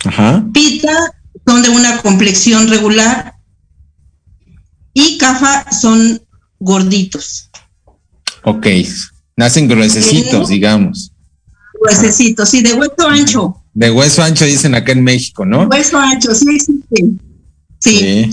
[0.03, 0.43] Ajá.
[0.51, 1.14] Pita
[1.45, 3.36] son de una complexión regular
[4.93, 6.21] y cafa son
[6.60, 7.49] gorditos.
[8.43, 8.67] Ok,
[9.36, 11.12] nacen gruesecitos, digamos.
[11.81, 13.62] Gruesecitos, sí, de hueso ancho.
[13.73, 15.63] De hueso ancho dicen acá en México, ¿no?
[15.63, 17.03] Hueso ancho, sí existe.
[17.80, 17.99] Sí.
[17.99, 18.30] sí.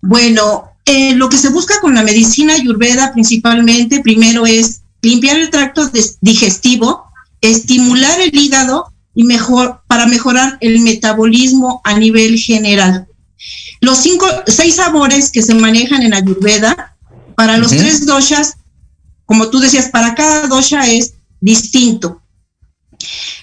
[0.00, 5.50] Bueno, eh, lo que se busca con la medicina ayurveda principalmente, primero es limpiar el
[5.50, 5.90] tracto
[6.20, 7.04] digestivo,
[7.40, 13.06] estimular el hígado y mejor para mejorar el metabolismo a nivel general.
[13.80, 16.96] Los cinco, seis sabores que se manejan en Ayurveda,
[17.36, 17.78] para los uh -huh.
[17.78, 18.54] tres doshas,
[19.26, 22.22] como tú decías, para cada dosha es distinto.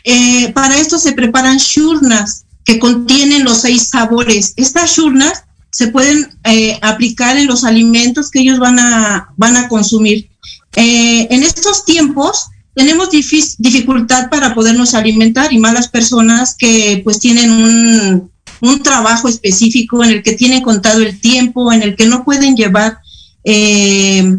[0.04, 4.54] Eh, para esto se preparan shurnas que contienen los seis sabores.
[4.56, 9.68] Estas shurnas se pueden eh, aplicar en los alimentos que ellos van a, van a
[9.68, 10.30] consumir.
[10.76, 17.52] Eh, en estos tiempos, tenemos dificultad para podernos alimentar y malas personas que pues tienen
[17.52, 22.24] un, un, trabajo específico en el que tienen contado el tiempo, en el que no
[22.24, 23.00] pueden llevar
[23.44, 24.38] eh,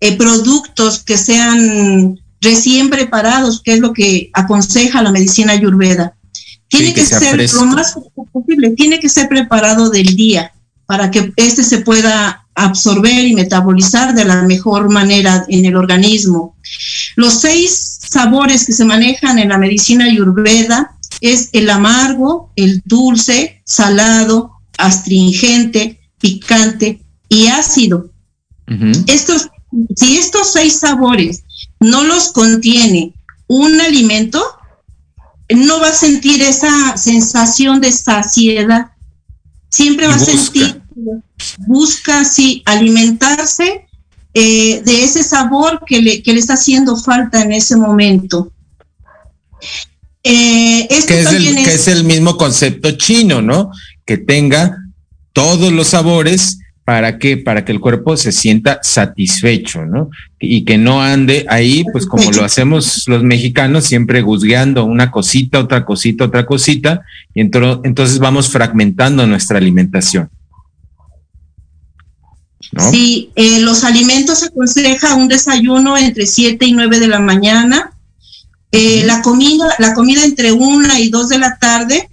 [0.00, 6.14] eh, productos que sean recién preparados, que es lo que aconseja la medicina ayurveda.
[6.68, 7.96] Tiene sí, que, que ser lo más
[8.32, 10.52] posible, tiene que ser preparado del día
[10.86, 16.56] para que este se pueda absorber y metabolizar de la mejor manera en el organismo.
[17.16, 23.62] Los seis sabores que se manejan en la medicina ayurveda es el amargo, el dulce,
[23.64, 28.10] salado, astringente, picante y ácido.
[28.68, 29.04] Uh -huh.
[29.06, 29.48] Estos,
[29.96, 31.44] si estos seis sabores
[31.80, 33.14] no los contiene
[33.46, 34.42] un alimento,
[35.54, 38.92] no va a sentir esa sensación de saciedad.
[39.68, 40.84] Siempre va a sentir
[41.58, 43.86] busca sí alimentarse
[44.34, 48.52] eh, de ese sabor que le, que le, está haciendo falta en ese momento.
[50.24, 51.68] Eh, esto que, es el, es...
[51.68, 53.70] que es el mismo concepto chino, ¿no?
[54.04, 54.76] Que tenga
[55.32, 60.10] todos los sabores para que para que el cuerpo se sienta satisfecho, ¿no?
[60.38, 65.60] Y que no ande ahí, pues como lo hacemos los mexicanos, siempre guzgueando una cosita,
[65.60, 67.02] otra cosita, otra cosita,
[67.34, 70.28] y entonces vamos fragmentando nuestra alimentación.
[72.74, 72.90] ¿No?
[72.90, 77.92] Sí, eh, los alimentos se aconseja un desayuno entre 7 y 9 de la mañana,
[78.72, 82.10] eh, la comida, la comida entre 1 y 2 de la tarde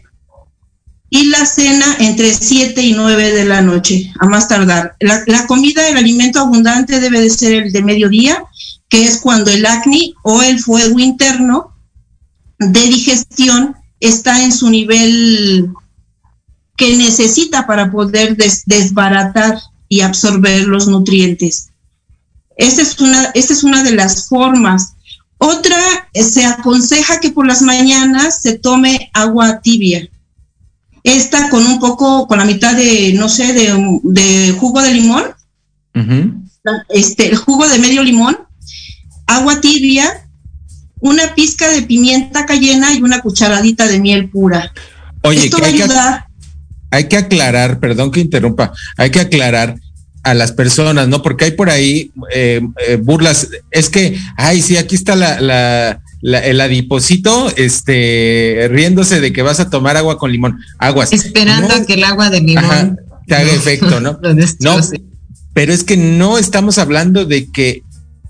[1.09, 4.95] y la cena entre 7 y 9 de la noche, a más tardar.
[4.99, 8.43] La, la, comida, el alimento abundante debe de ser el de mediodía,
[8.87, 11.75] que es cuando el acné o el fuego interno
[12.59, 15.71] de digestión está en su nivel
[16.77, 19.59] que necesita para poder desbaratar
[19.91, 21.67] y absorber los nutrientes.
[22.55, 24.93] Esta es una, esta es una de las formas.
[25.37, 25.75] Otra,
[26.13, 30.07] eh, se aconseja que por las mañanas se tome agua tibia.
[31.03, 35.23] Esta con un poco, con la mitad de, no sé, de, jugo de limón.
[36.87, 38.37] Este, el jugo de medio limón,
[39.27, 40.25] agua tibia,
[41.01, 44.71] una pizca de pimienta cayena y una cucharadita de miel pura.
[45.23, 46.25] Oye, Esto va a ayudar.
[46.91, 49.80] hay que aclarar, perdón que interrumpa, hay que aclarar
[50.23, 51.21] a las personas, ¿no?
[51.21, 53.49] Porque hay por ahí eh, eh, burlas.
[53.71, 55.39] Es que, ay, sí, aquí está la,
[56.21, 60.59] la, el adiposito, este, riéndose de que vas a tomar agua con limón.
[60.77, 61.11] Aguas.
[61.11, 64.19] Esperando a que el agua de limón te haga efecto, ¿no?
[64.59, 64.79] no,
[65.53, 67.83] pero es que no estamos hablando de que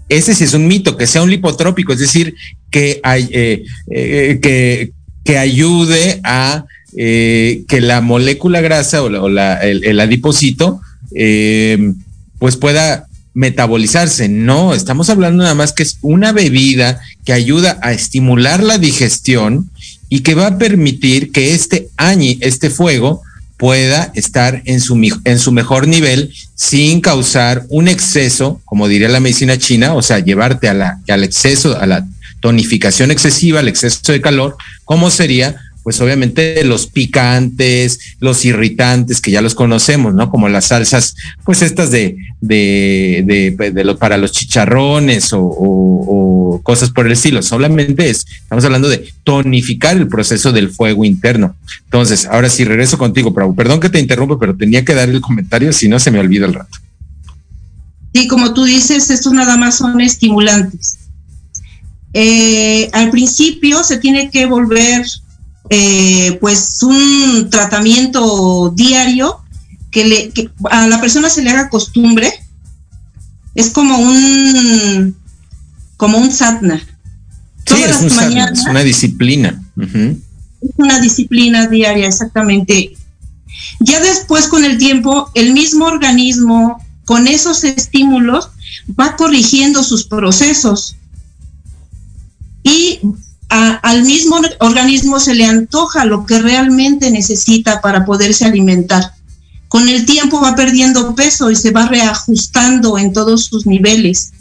[0.07, 2.35] ese sí es un mito, que sea un lipotrópico, es decir,
[2.69, 3.65] que, hay, eh,
[4.41, 4.91] que,
[5.23, 10.81] que ayude a que la molécula grasa o, la, el, el adiposito
[11.15, 11.93] eh,
[12.39, 14.27] pues pueda metabolizarse.
[14.29, 19.69] No, estamos hablando nada más que es una bebida que ayuda a estimular la digestión
[20.09, 23.21] y que va a permitir que este añi, este fuego,
[23.57, 29.19] pueda estar en su, en su mejor nivel sin causar un exceso, como diría la
[29.19, 32.07] medicina china, o sea, llevarte a la, al exceso, a la
[32.39, 39.31] tonificación excesiva, al exceso de calor, como sería pues obviamente los picantes, los irritantes que
[39.31, 40.29] ya los conocemos, ¿no?
[40.29, 47.41] Como las salsas, pues estas de, de, para los chicharrones o, cosas por el estilo.
[47.41, 51.55] Solamente es, estamos hablando de tonificar el proceso del fuego interno.
[51.85, 53.55] Entonces, ahora sí regreso contigo, Prabhu.
[53.55, 56.45] Perdón que te interrumpo, pero tenía que dar el comentario, si no se me olvida
[56.45, 56.77] el rato.
[58.13, 60.97] Sí, como tú dices, estos nada más son estimulantes.
[62.13, 65.05] Eh, al principio se tiene que volver
[65.73, 69.39] eh, pues un tratamiento diario
[69.89, 70.33] que, le,
[70.69, 72.29] a la persona se le haga costumbre.
[73.55, 75.15] Es como un
[75.95, 76.81] como un satna.
[77.65, 78.01] Sí, es,
[78.67, 79.63] una disciplina.
[79.77, 82.97] Es una disciplina diaria, exactamente.
[83.79, 88.49] Ya después, con el tiempo, el mismo organismo, con esos estímulos,
[88.99, 90.97] va corrigiendo sus procesos.
[92.63, 92.99] Y
[93.51, 99.13] al mismo organismo se le antoja lo que realmente necesita para poderse alimentar.
[99.67, 104.31] Con el tiempo va perdiendo peso y se va reajustando en todos sus niveles.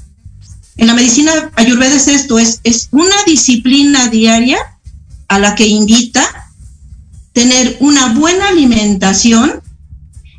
[0.77, 4.59] En la medicina ayurveda es esto, es, es una disciplina diaria
[5.27, 6.23] a la que invita
[7.33, 9.61] tener una buena alimentación,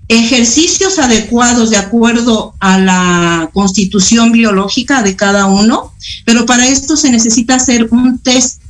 [0.08, 5.94] ejercicios adecuados de acuerdo a la constitución biológica de cada uno,
[6.26, 8.61] pero para esto se necesita hacer un test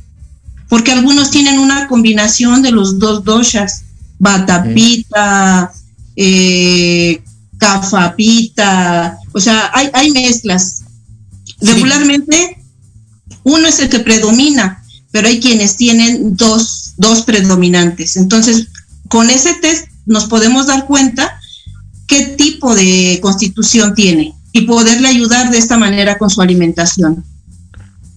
[0.72, 3.84] porque algunos tienen una combinación de los dos doshas,
[4.18, 5.70] batapita,
[6.16, 7.22] eh,
[7.58, 10.84] cafapita, o sea, hay, hay mezclas.
[11.60, 12.56] Regularmente
[13.42, 18.16] uno es el que predomina, pero hay quienes tienen dos, dos predominantes.
[18.16, 18.68] Entonces,
[19.08, 21.38] con ese test nos podemos dar cuenta
[22.06, 27.22] qué tipo de constitución tiene y poderle ayudar de esta manera con su alimentación.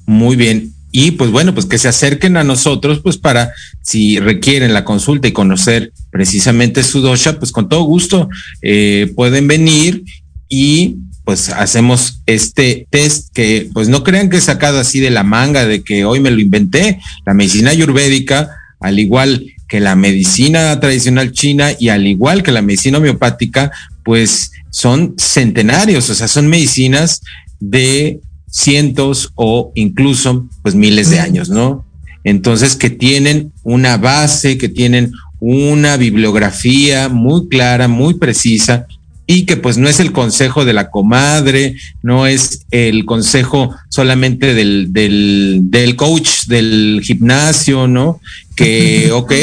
[0.06, 4.72] Muy bien y pues bueno, pues que se acerquen a nosotros, pues para si requieren
[4.72, 8.30] la consulta y conocer precisamente su dosha, pues con todo gusto
[8.62, 10.06] eh, pueden venir
[10.48, 15.24] y pues hacemos este test que pues no crean que es sacado así de la
[15.24, 20.80] manga de que hoy me lo inventé, la medicina ayurvédica, al igual que la medicina
[20.80, 23.70] tradicional china y al igual que la medicina homeopática,
[24.06, 27.20] pues son centenarios, o sea, son medicinas
[27.60, 28.22] de
[28.56, 31.86] cientos o incluso pues miles de años, ¿no?
[32.24, 38.88] Entonces que tienen una base, que tienen una bibliografía muy clara, muy precisa
[39.28, 44.54] y que pues no es el consejo de la comadre, no es el consejo solamente
[44.54, 48.22] del, del, del coach del gimnasio, ¿no?
[48.56, 49.34] Que, ok,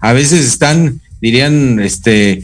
[0.00, 2.40] a veces están, dirían, este,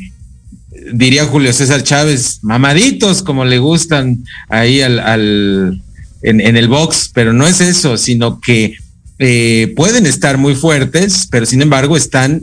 [0.93, 5.83] diría Julio César Chávez, mamaditos como le gustan ahí al, al,
[6.23, 8.77] en, el box, pero no es eso, sino que
[9.19, 12.43] eh, pueden estar muy fuertes, pero sin embargo están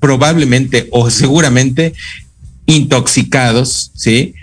[0.00, 1.94] probablemente o seguramente
[2.66, 4.34] intoxicados, ¿sí?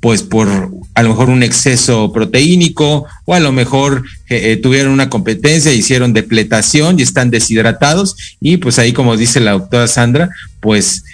[0.00, 4.92] Pues por a lo mejor un exceso proteínico o a lo mejor eh, eh, tuvieron
[4.92, 10.30] una competencia, hicieron depletación y están deshidratados y pues ahí como dice la doctora Sandra,
[10.60, 11.04] pues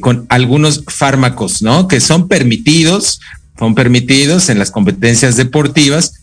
[0.00, 1.86] con algunos fármacos, ¿no?
[1.86, 3.20] Que son permitidos
[3.60, 6.14] son permitidos en las competencias deportivas,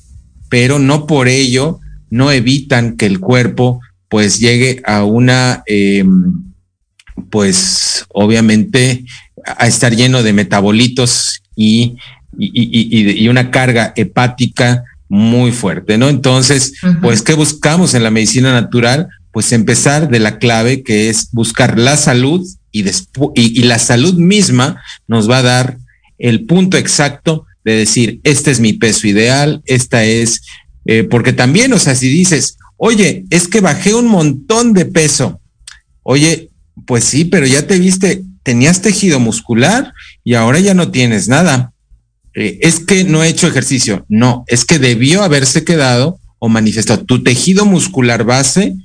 [0.50, 1.80] pero no por ello
[2.10, 3.80] no evitan que el cuerpo
[4.10, 6.34] pues llegue a una, em,
[7.30, 9.06] pues obviamente
[9.46, 11.98] a estar lleno de metabolitos y,
[12.40, 16.10] y, una carga hepática muy fuerte, ¿no?
[16.10, 16.74] Entonces,
[17.04, 19.10] pues, ¿qué buscamos en la medicina natural?
[19.32, 22.84] Pues empezar de la clave que es buscar la salud y,
[23.36, 25.78] y, la salud misma nos va a dar
[26.18, 30.42] el punto exacto de decir, este es mi peso ideal, esta es,
[30.86, 35.42] eh, porque también, o sea, si dices, oye, es que bajé un montón de peso,
[36.04, 36.50] oye,
[36.86, 39.94] pues sí, pero ya te viste, tenías tejido muscular
[40.24, 41.74] y ahora ya no tienes nada.
[42.34, 47.04] Eh, es que no he hecho ejercicio, no, es que debió haberse quedado o manifestado.
[47.04, 48.76] Tu tejido muscular base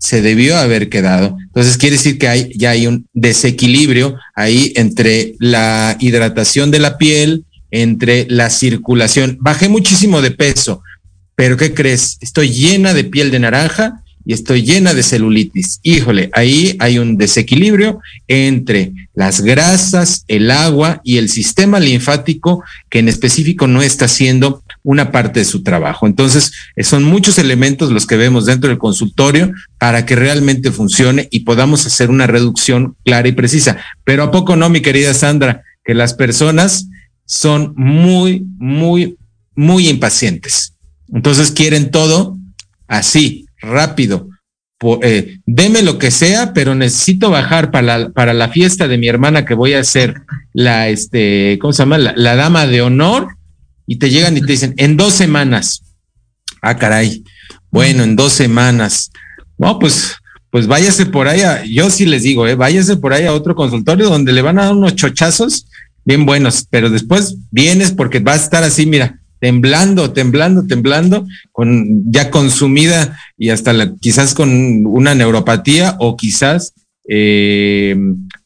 [0.00, 1.36] se debió haber quedado.
[1.46, 6.96] Entonces quiere decir que hay, ya hay un desequilibrio ahí entre la hidratación de la
[6.96, 9.36] piel, entre la circulación.
[9.40, 10.82] Bajé muchísimo de peso,
[11.36, 12.16] pero ¿qué crees?
[12.20, 15.80] Estoy llena de piel de naranja y estoy llena de celulitis.
[15.82, 23.00] Híjole, ahí hay un desequilibrio entre las grasas, el agua y el sistema linfático que
[23.00, 26.06] en específico no está haciendo una parte de su trabajo.
[26.06, 31.28] Entonces, eh, son muchos elementos los que vemos dentro del consultorio para que realmente funcione
[31.30, 33.78] y podamos hacer una reducción clara y precisa.
[34.04, 36.88] Pero a poco no, mi querida Sandra, que las personas
[37.26, 39.16] son muy, muy,
[39.54, 40.74] muy impacientes.
[41.12, 42.38] Entonces quieren todo
[42.88, 44.28] así, rápido.
[45.02, 49.08] Eh, deme lo que sea, pero necesito bajar para la, para la fiesta de mi
[49.08, 50.14] hermana que voy a hacer
[50.54, 51.98] la, este, ¿cómo se llama?
[51.98, 53.36] la dama de honor
[53.90, 55.82] y te llegan y te dicen, en dos semanas.
[56.62, 57.24] Ah, caray.
[57.72, 59.10] Bueno, en dos semanas.
[59.58, 60.14] No, pues,
[60.48, 61.42] pues váyase por ahí.
[61.74, 64.66] yo sí les digo, eh, váyase por ahí a otro consultorio donde le van a
[64.66, 65.66] dar unos chochazos
[66.04, 72.12] bien buenos, pero después vienes porque va a estar así, mira, temblando, temblando, temblando, con
[72.12, 76.74] ya consumida y hasta quizás con una neuropatía o quizás
[77.08, 77.96] eh,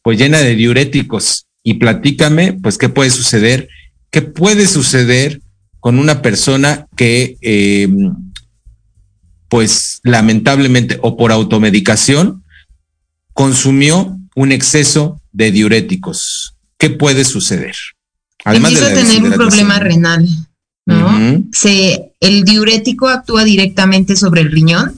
[0.01, 1.45] pues llena de diuréticos.
[1.61, 3.69] Y platícame, pues, qué puede suceder
[4.09, 5.41] ¿Qué puede suceder
[5.79, 7.87] con una persona que, eh,
[9.49, 12.43] pues lamentablemente o por automedicación,
[13.33, 16.55] consumió un exceso de diuréticos?
[16.77, 17.75] ¿Qué puede suceder?
[18.43, 20.27] Además Empieza a tener un problema renal,
[20.85, 21.43] ¿no?
[21.51, 24.95] Se, el diurético actúa directamente sobre el riñón,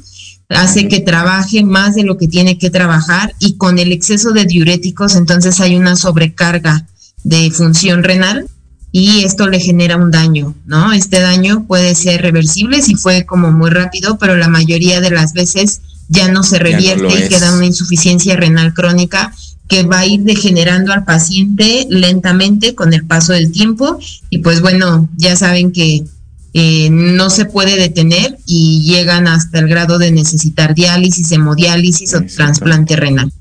[0.50, 4.46] hace que trabaje más de lo que tiene que trabajar y con el exceso de
[4.46, 6.86] diuréticos entonces hay una sobrecarga
[7.24, 8.48] de función renal
[8.92, 10.94] y esto le genera un daño, ¿no?
[10.94, 15.34] Este daño puede ser reversible si fue como muy rápido, pero la mayoría de las
[15.34, 19.34] veces ya no se revierte y queda una insuficiencia renal crónica
[19.68, 24.62] que va a ir degenerando al paciente lentamente con el paso del tiempo y pues
[24.62, 26.06] bueno, ya saben que
[26.54, 32.22] eh, no se puede detener y llegan hasta el grado de necesitar diálisis, hemodiálisis o
[32.22, 33.32] trasplante renal.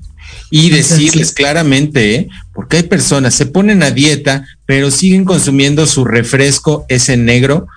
[0.49, 2.29] Y decirles claramente, ¿eh?
[2.53, 7.67] porque hay personas, se ponen a dieta, pero siguen consumiendo su refresco ese negro,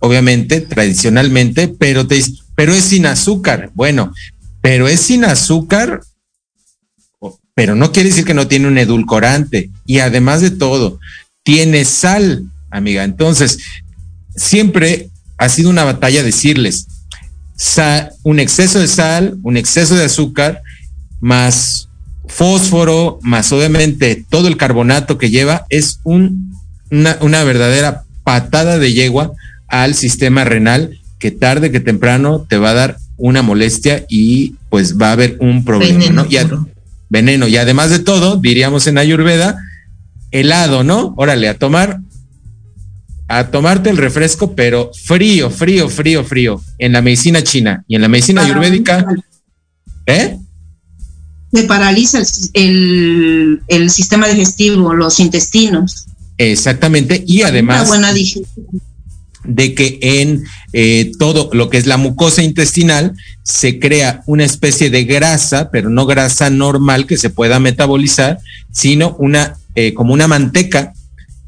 [0.00, 2.22] obviamente, tradicionalmente, pero te
[2.54, 3.70] pero es sin azúcar.
[3.74, 4.12] Bueno,
[4.60, 6.00] pero es sin azúcar,
[7.54, 9.70] pero no quiere decir que no tiene un edulcorante.
[9.84, 10.98] Y además de todo,
[11.42, 13.04] tiene sal, amiga.
[13.04, 13.58] Entonces,
[14.34, 16.86] siempre ha sido una batalla decirles,
[18.22, 20.62] un exceso de sal, un exceso de azúcar,
[21.20, 21.88] más
[22.28, 26.54] fósforo, más obviamente todo el carbonato que lleva, es un,
[26.90, 29.32] una, verdadera patada de yegua
[29.68, 34.98] al sistema renal que tarde que temprano te va a dar una molestia y pues
[34.98, 36.30] va a haber un problema, veneno, ¿no?
[36.30, 36.38] Y
[37.08, 37.48] veneno.
[37.48, 39.58] Y además de todo, diríamos en Ayurveda,
[40.30, 41.14] helado, ¿no?
[41.16, 42.00] Órale, a tomar,
[43.28, 48.02] a tomarte el refresco, pero frío, frío, frío, frío, en la medicina china y en
[48.02, 49.06] la medicina ayurvédica,
[50.06, 50.38] ¿eh?
[51.52, 52.22] Se paraliza
[52.52, 56.06] el, sistema digestivo, los intestinos.
[56.38, 58.12] Exactamente, y además buena
[59.44, 64.90] de que en eh, todo lo que es la mucosa intestinal se crea una especie
[64.90, 68.38] de grasa, pero no grasa normal que se pueda metabolizar,
[68.72, 70.92] sino una eh, como una manteca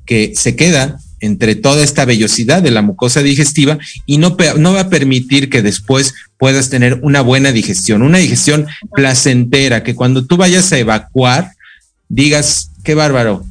[0.07, 4.81] que se queda entre toda esta vellosidad de la mucosa digestiva y no, no va
[4.81, 10.37] a permitir que después puedas tener una buena digestión, una digestión placentera, que cuando tú
[10.37, 11.53] vayas a evacuar,
[12.09, 13.45] digas, qué bárbaro,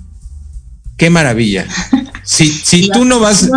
[0.97, 1.65] qué maravilla.
[2.24, 3.49] Si, si tú no vas...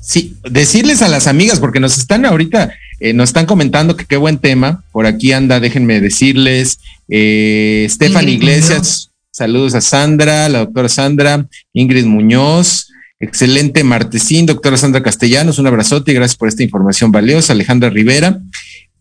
[0.00, 4.16] Sí, decirles a las amigas, porque nos están ahorita, eh, nos están comentando que qué
[4.16, 4.84] buen tema.
[4.92, 12.06] Por aquí anda, déjenme decirles, eh, Estefan Iglesias, Saludos a Sandra, la doctora Sandra, Ingrid
[12.06, 12.88] Muñoz.
[13.20, 17.52] Excelente martesín, doctora Sandra Castellanos, un abrazote y gracias por esta información valiosa.
[17.52, 18.40] Alejandra Rivera,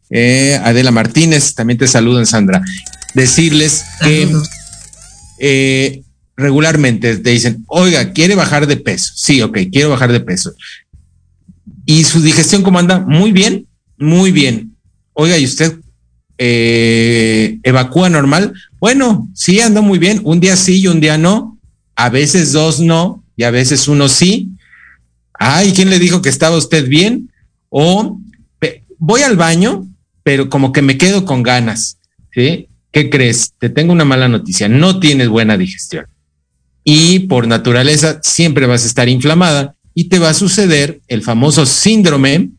[0.10, 2.62] eh, Adela Martínez, también te saludan, Sandra.
[3.14, 4.28] Decirles que
[5.40, 6.04] eh,
[6.36, 9.14] regularmente te dicen, oiga, ¿quiere bajar de peso?
[9.16, 10.54] Sí, ok, quiero bajar de peso.
[11.86, 13.00] ¿Y su digestión cómo anda?
[13.00, 13.68] Muy bien,
[13.98, 14.76] muy bien.
[15.14, 15.80] Oiga, ¿y usted
[16.38, 18.54] eh, evacúa normal?
[18.80, 20.22] Bueno, sí, anda muy bien.
[20.24, 21.58] Un día sí y un día no.
[21.96, 24.50] A veces dos no y a veces uno sí.
[25.34, 27.30] Ay, ¿quién le dijo que estaba usted bien?
[27.70, 28.20] O
[28.98, 29.86] voy al baño,
[30.24, 31.98] pero como que me quedo con ganas.
[32.32, 33.54] ¿Qué crees?
[33.60, 34.68] Te tengo una mala noticia.
[34.68, 36.08] No tienes buena digestión.
[36.84, 41.66] Y por naturaleza siempre vas a estar inflamada y te va a suceder el famoso
[41.66, 42.50] síndrome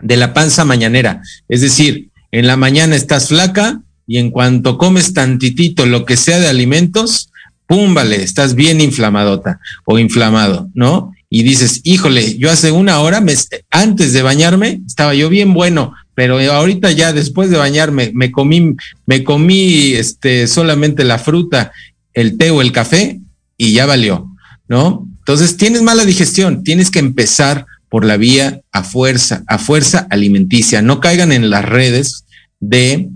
[0.00, 1.22] de la panza mañanera.
[1.48, 6.38] Es decir, en la mañana estás flaca y en cuanto comes tantitito lo que sea
[6.38, 7.30] de alimentos,
[7.66, 11.14] pum, vale, estás bien inflamadota o inflamado, ¿no?
[11.30, 13.24] Y dices, híjole, yo hace una hora,
[13.70, 18.76] antes de bañarme, estaba yo bien bueno, pero ahorita ya después de bañarme, me comí,
[19.06, 21.72] me comí este, solamente la fruta,
[22.12, 23.18] el té o el café
[23.56, 24.28] y ya valió,
[24.68, 25.08] ¿no?
[25.20, 30.82] Entonces tienes mala digestión, tienes que empezar por la vía a fuerza, a fuerza alimenticia.
[30.82, 32.25] No caigan en las redes
[32.68, 33.08] de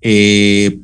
[0.00, 0.78] eh,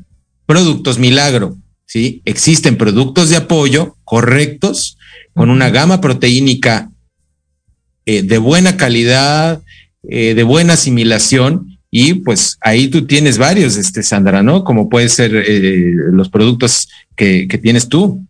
[0.47, 1.57] productos milagro.
[1.87, 2.23] ¿sí?
[2.25, 4.99] Existen productos de apoyo correctos,
[5.35, 6.91] con una gama proteínica
[8.05, 9.63] eh, de buena calidad,
[10.03, 14.65] eh, de buena asimilación, y pues ahí tú tienes varios, este, Sandra, ¿no?
[14.65, 15.31] Como puede ser
[16.13, 18.27] los productos que, que tienes tú.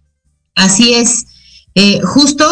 [0.57, 1.27] Así es.
[1.75, 2.45] Eh, justo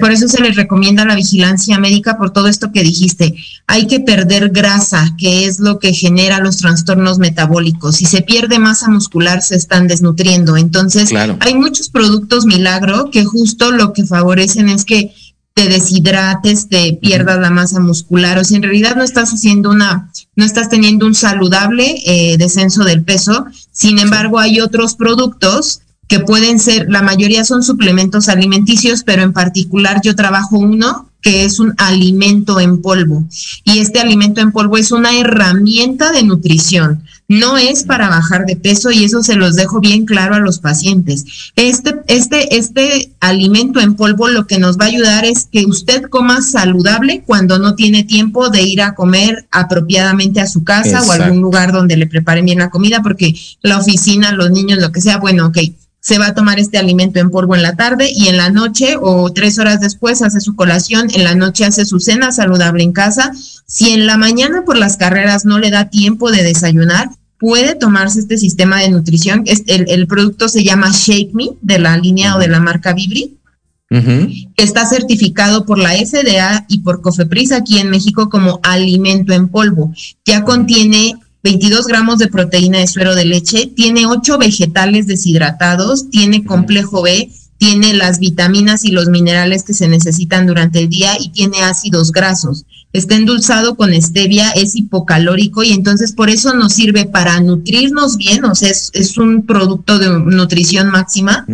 [0.00, 3.34] por eso se les recomienda la vigilancia médica por todo esto que dijiste.
[3.66, 7.96] Hay que perder grasa, que es lo que genera los trastornos metabólicos.
[7.96, 10.56] Si se pierde masa muscular, se están desnutriendo.
[10.56, 11.10] Entonces,
[11.40, 15.14] hay muchos productos milagro que justo lo que favorecen es que
[15.54, 20.10] te deshidrates, te pierdas la masa muscular, o si en realidad no estás haciendo una,
[20.34, 23.46] no estás teniendo un saludable eh, descenso del peso.
[23.70, 25.82] Sin embargo, hay otros productos
[26.12, 31.46] que pueden ser, la mayoría son suplementos alimenticios, pero en particular yo trabajo uno que
[31.46, 33.24] es un alimento en polvo.
[33.64, 37.02] Y este alimento en polvo es una herramienta de nutrición.
[37.28, 40.58] No es para bajar de peso y eso se los dejo bien claro a los
[40.58, 41.24] pacientes.
[41.56, 46.02] Este, este, este alimento en polvo lo que nos va a ayudar es que usted
[46.10, 51.10] coma saludable cuando no tiene tiempo de ir a comer apropiadamente a su casa o
[51.10, 55.00] algún lugar donde le preparen bien la comida, porque la oficina, los niños, lo que
[55.00, 55.56] sea, bueno, ok
[56.02, 58.96] se va a tomar este alimento en polvo en la tarde y en la noche
[59.00, 62.92] o tres horas después hace su colación, en la noche hace su cena saludable en
[62.92, 63.30] casa.
[63.66, 68.18] Si en la mañana por las carreras no le da tiempo de desayunar, puede tomarse
[68.18, 69.44] este sistema de nutrición.
[69.46, 73.38] El, el producto se llama Shake Me de la línea o de la marca Vibri.
[73.88, 79.48] que está certificado por la FDA y por Cofepris aquí en México como alimento en
[79.48, 79.92] polvo.
[80.24, 86.44] Ya contiene 22 gramos de proteína de suero de leche, tiene 8 vegetales deshidratados, tiene
[86.44, 91.30] complejo B, tiene las vitaminas y los minerales que se necesitan durante el día y
[91.30, 92.64] tiene ácidos grasos.
[92.92, 98.44] Está endulzado con stevia, es hipocalórico y entonces por eso nos sirve para nutrirnos bien,
[98.44, 101.46] o sea, es, un producto de nutrición máxima,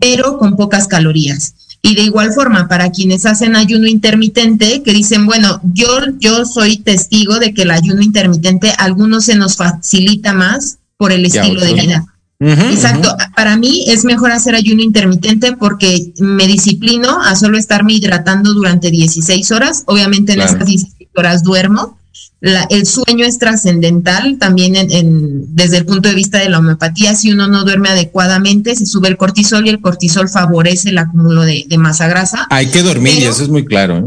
[0.00, 1.54] pero con pocas calorías.
[1.86, 5.86] Y de igual forma, para quienes hacen ayuno intermitente, que dicen, bueno, yo,
[6.18, 11.12] yo soy testigo de que el ayuno intermitente a algunos se nos facilita más por
[11.12, 12.06] el estilo de vida.
[12.40, 13.14] Exacto.
[13.36, 18.90] Para mí es mejor hacer ayuno intermitente porque me disciplino a solo estarme hidratando durante
[18.90, 19.82] 16 horas.
[19.84, 21.98] Obviamente en esas 16 horas duermo
[22.40, 27.14] el sueño es trascendental también en, desde el punto de vista de la homeopatía.
[27.14, 31.42] Si uno no duerme adecuadamente, se sube el cortisol y el cortisol favorece el acúmulo
[31.42, 32.46] de, masa grasa.
[32.50, 33.98] Hay que dormir y eso es muy claro.
[33.98, 34.04] ¿eh?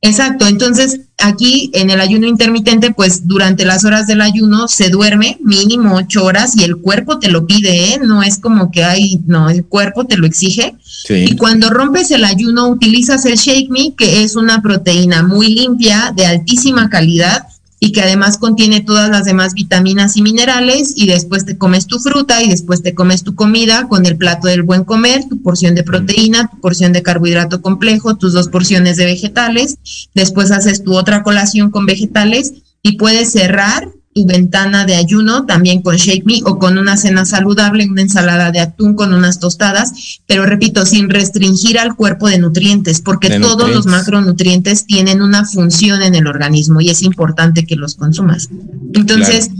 [0.00, 5.38] Exacto, entonces aquí en el ayuno intermitente, pues durante las horas del ayuno se duerme
[5.42, 8.00] mínimo ocho horas y el cuerpo te lo pide, ¿eh?
[8.00, 10.76] no es como que hay, no, el cuerpo te lo exige.
[11.08, 16.12] Y cuando rompes el ayuno utilizas el Shake Me, que es una proteína muy limpia,
[16.14, 17.47] de altísima calidad,
[17.80, 21.98] y que además contiene todas las demás vitaminas y minerales y después te comes tu
[21.98, 25.74] fruta y después te comes tu comida con el plato del buen comer, tu porción
[25.74, 29.78] de proteína, tu porción de carbohidrato complejo, tus dos porciones de vegetales,
[30.14, 33.88] después haces tu otra colación con vegetales y puedes cerrar
[34.24, 38.60] ventana de ayuno también con Shake Me o con una cena saludable, una ensalada de
[38.60, 43.86] atún con unas tostadas, pero repito, sin restringir al cuerpo de nutrientes, porque todos los
[43.86, 48.48] macronutrientes tienen una función en el organismo y es importante que los consumas.
[48.94, 49.50] Entonces,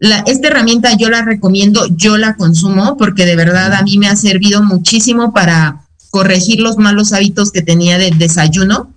[0.00, 4.06] La, esta herramienta yo la recomiendo, yo la consumo porque de verdad a mí me
[4.06, 8.94] ha servido muchísimo para corregir los malos hábitos que tenía de desayuno.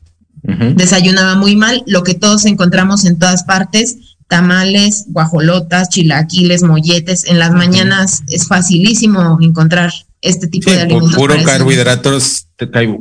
[0.76, 7.26] Desayunaba muy mal, lo que todos encontramos en todas partes, tamales, guajolotas, chilaquiles, molletes.
[7.26, 11.16] En las mañanas es facilísimo encontrar este tipo de alimentos.
[11.16, 12.48] Puro carbohidratos,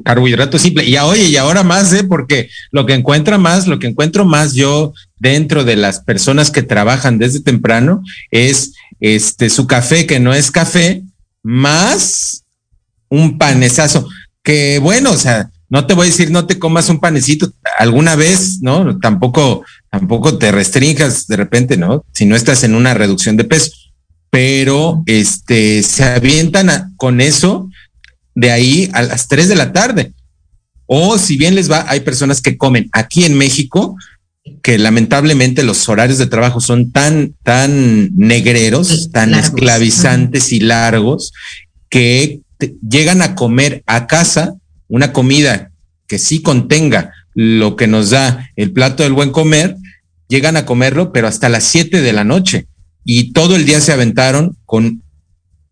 [0.05, 0.85] carbohidratos simple.
[0.85, 2.03] Y oye, y ahora más, ¿eh?
[2.03, 6.64] Porque lo que encuentra más, lo que encuentro más yo dentro de las personas que
[6.64, 8.03] trabajan desde temprano
[8.33, 11.05] es este su café, que no es café,
[11.45, 12.43] más
[13.09, 14.09] un panesazo.
[14.43, 18.16] Que bueno, o sea, no te voy a decir no te comas un panecito alguna
[18.16, 18.99] vez, ¿no?
[18.99, 22.05] Tampoco, tampoco te restringas de repente, ¿no?
[22.12, 23.72] Si no estás en una reducción de peso.
[24.30, 27.68] Pero este se avientan con eso
[28.34, 30.12] de ahí a las 3 de la tarde.
[30.86, 33.97] O si bien les va, hay personas que comen aquí en México,
[34.62, 41.32] que lamentablemente los horarios de trabajo son tan, tan negreros, tan esclavizantes y largos,
[41.88, 42.41] que
[42.88, 44.55] llegan a comer a casa
[44.88, 45.70] una comida
[46.07, 49.76] que sí contenga lo que nos da el plato del buen comer,
[50.31, 52.68] llegan a comerlo, pero hasta las 7 de la noche.
[53.05, 55.03] Y todo el día se aventaron con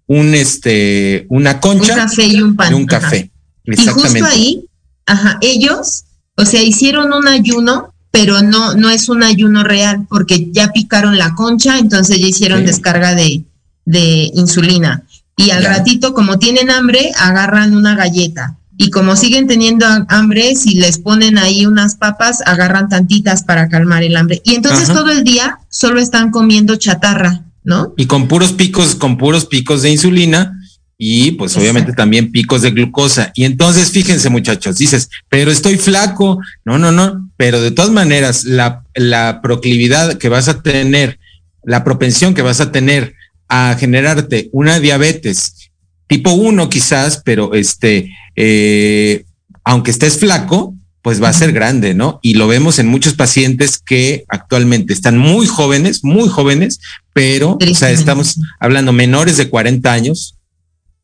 [0.06, 2.72] un este, una concha un café y un pan.
[2.72, 3.30] Y un café.
[3.64, 4.64] Y justo ahí,
[5.06, 6.04] ajá, ellos,
[6.36, 11.18] o sea, hicieron un ayuno, pero no, no es un ayuno real, porque ya picaron
[11.18, 13.44] la concha, entonces ya hicieron descarga de,
[13.84, 15.04] de insulina.
[15.36, 18.57] Y al ratito, como tienen hambre, agarran una galleta.
[18.80, 24.04] Y como siguen teniendo hambre, si les ponen ahí unas papas, agarran tantitas para calmar
[24.04, 24.40] el hambre.
[24.44, 27.92] Y entonces todo el día solo están comiendo chatarra, ¿no?
[27.96, 30.60] Y con puros picos, con puros picos de insulina
[30.96, 33.32] y pues obviamente también picos de glucosa.
[33.34, 36.38] Y entonces fíjense muchachos, dices, pero estoy flaco.
[36.64, 37.30] No, no, no.
[37.36, 41.18] Pero de todas maneras, la, la proclividad que vas a tener,
[41.64, 43.16] la propensión que vas a tener
[43.48, 45.67] a generarte una diabetes
[46.08, 49.24] tipo 1 quizás, pero este, eh,
[49.62, 52.18] aunque estés flaco, pues va a ser grande, ¿no?
[52.22, 56.80] Y lo vemos en muchos pacientes que actualmente están muy jóvenes, muy jóvenes,
[57.12, 60.36] pero, o sea, estamos hablando menores de 40 años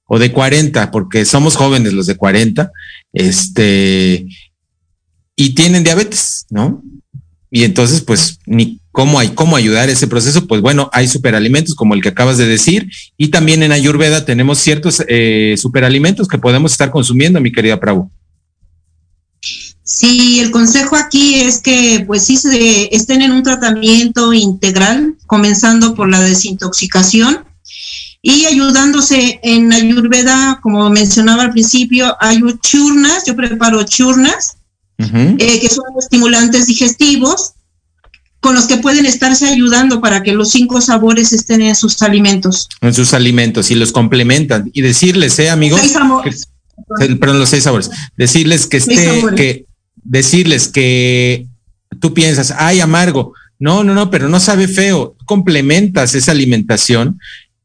[0.07, 2.71] o de 40, porque somos jóvenes los de 40,
[3.13, 4.27] este,
[5.37, 6.83] y tienen diabetes, ¿no?
[7.51, 10.47] Y entonces, pues, ni ¿Cómo hay cómo ayudar ese proceso?
[10.47, 14.61] Pues bueno, hay superalimentos como el que acabas de decir y también en Ayurveda tenemos
[14.61, 18.09] ciertos eh, superalimentos que podemos estar consumiendo, mi querida Prabhu.
[19.83, 25.97] Sí, el consejo aquí es que pues sí se estén en un tratamiento integral, comenzando
[25.97, 27.45] por la desintoxicación
[28.23, 34.57] y ayudándose en Ayurveda, como mencionaba al principio, hay churnas, yo preparo churnas,
[34.99, 37.55] eh, que son estimulantes digestivos
[38.45, 42.69] con los que pueden estarse ayudando para que los cinco sabores estén en sus alimentos.
[42.83, 44.71] En sus alimentos y los complementan.
[44.75, 45.81] Y decirles, eh, amigos.
[45.81, 46.49] Seis sabores.
[47.19, 47.91] perdón, los seis sabores.
[48.19, 49.65] Decirles que esté, que,
[49.97, 51.47] decirles que
[52.03, 53.33] tú piensas, ay, amargo.
[53.59, 55.17] No, no, no, pero no sabe feo.
[55.25, 57.19] Complementas esa alimentación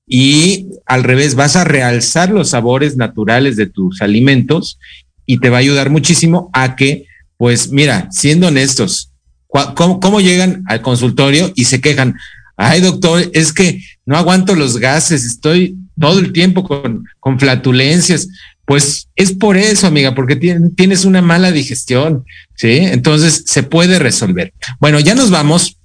[0.07, 4.79] y al revés, vas a realzar los sabores naturales de tus alimentos
[5.25, 7.05] y te va a ayudar muchísimo a que,
[7.35, 9.08] pues mira, siendo honestos,
[9.49, 12.15] ¿Cómo, llegan al consultorio y se quejan?
[12.55, 18.27] Ay, doctor, es que no aguanto los gases, estoy todo el tiempo con, con flatulencias.
[18.65, 22.23] Pues es por eso, amiga, porque tienes una mala digestión,
[22.55, 22.77] ¿sí?
[22.77, 24.53] Entonces se puede resolver.
[24.79, 25.77] Bueno, ya nos vamos.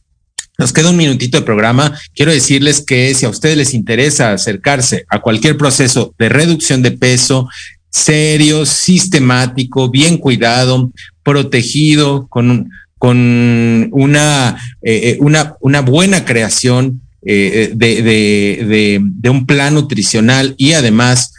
[0.59, 1.99] Nos queda un minutito de programa.
[2.15, 6.93] Quiero decirles que si a ustedes les interesa acercarse a cualquier proceso de reducción de
[6.93, 7.49] peso,
[7.91, 10.93] serio, sistemático, bien cuidado,
[11.23, 12.71] protegido, con un,
[13.05, 20.55] con una, eh, eh, una, una, buena creación eh, de, de, de, un plan nutricional
[20.57, 21.35] y además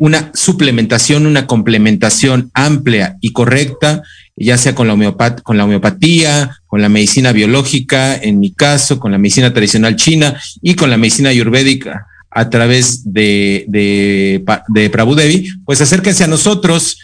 [0.00, 4.02] una suplementación, una complementación amplia y correcta,
[4.34, 8.98] ya sea con la, homeopat con la homeopatía, con la medicina biológica, en mi caso,
[8.98, 14.90] con la medicina tradicional china y con la medicina ayurvédica a través de, de, de
[14.90, 16.98] Prabhu Devi, pues acérquense a nosotros.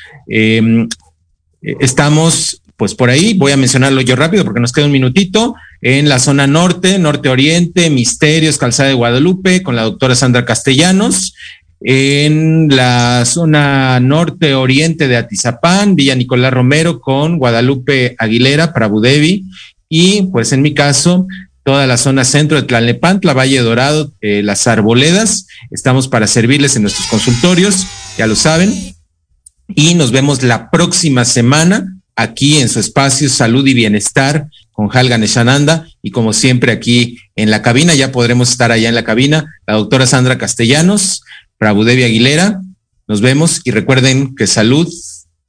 [1.61, 5.57] estamos pues por ahí voy a mencionarlo yo rápido porque nos queda un minutito.
[5.81, 11.35] En la zona norte, norte-oriente, Misterios, Calzada de Guadalupe, con la doctora Sandra Castellanos.
[11.81, 19.45] En la zona norte-oriente de Atizapán, Villa Nicolás Romero, con Guadalupe Aguilera, para Budevi.
[19.89, 21.27] Y pues en mi caso,
[21.65, 25.49] toda la zona centro de Tlalnepantla, Valle Dorado, eh, Las Arboledas.
[25.73, 28.73] Estamos para servirles en nuestros consultorios, ya lo saben.
[29.75, 35.09] Y nos vemos la próxima semana aquí en su espacio Salud y Bienestar con Hal
[35.09, 35.87] Ganeshananda.
[36.03, 39.75] Y como siempre aquí en la cabina, ya podremos estar allá en la cabina, la
[39.75, 41.23] doctora Sandra Castellanos,
[41.59, 42.61] Prabhudevi Aguilera,
[43.07, 44.87] nos vemos y recuerden que salud,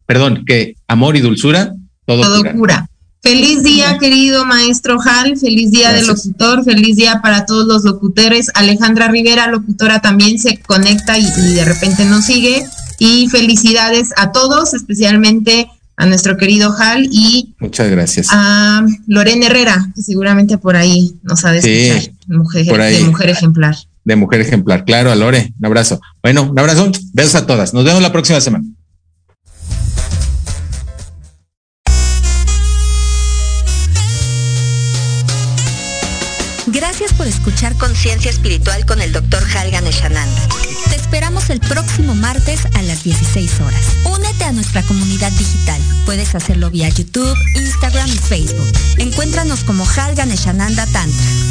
[0.05, 1.73] perdón, que amor y dulzura,
[2.05, 2.87] todo, todo cura.
[3.21, 8.49] Feliz día, querido maestro Hal, feliz día del locutor, feliz día para todos los locutores.
[8.53, 12.63] Alejandra Rivera, locutora, también se conecta y, de repente nos sigue.
[12.97, 15.67] Y felicidades a todos, especialmente
[15.99, 21.43] a nuestro querido Hal y muchas gracias a Lorena Herrera, que seguramente por ahí nos
[21.43, 23.75] ha de escuchar, mujer, de mujer ejemplar.
[24.05, 25.99] De mujer ejemplar, claro, a Lore, un abrazo.
[26.23, 27.73] Bueno, un abrazo, besos a todas.
[27.73, 28.63] Nos vemos la próxima semana.
[36.67, 39.43] Gracias por escuchar Conciencia Espiritual con el Dr.
[39.53, 40.47] Halgan Eshananda.
[40.89, 43.81] Te esperamos el próximo martes a las 16 horas.
[44.05, 45.81] Únete a nuestra comunidad digital.
[46.05, 48.71] Puedes hacerlo vía YouTube, Instagram y Facebook.
[48.97, 51.48] Encuéntranos como Halgan Eshananda Tantra.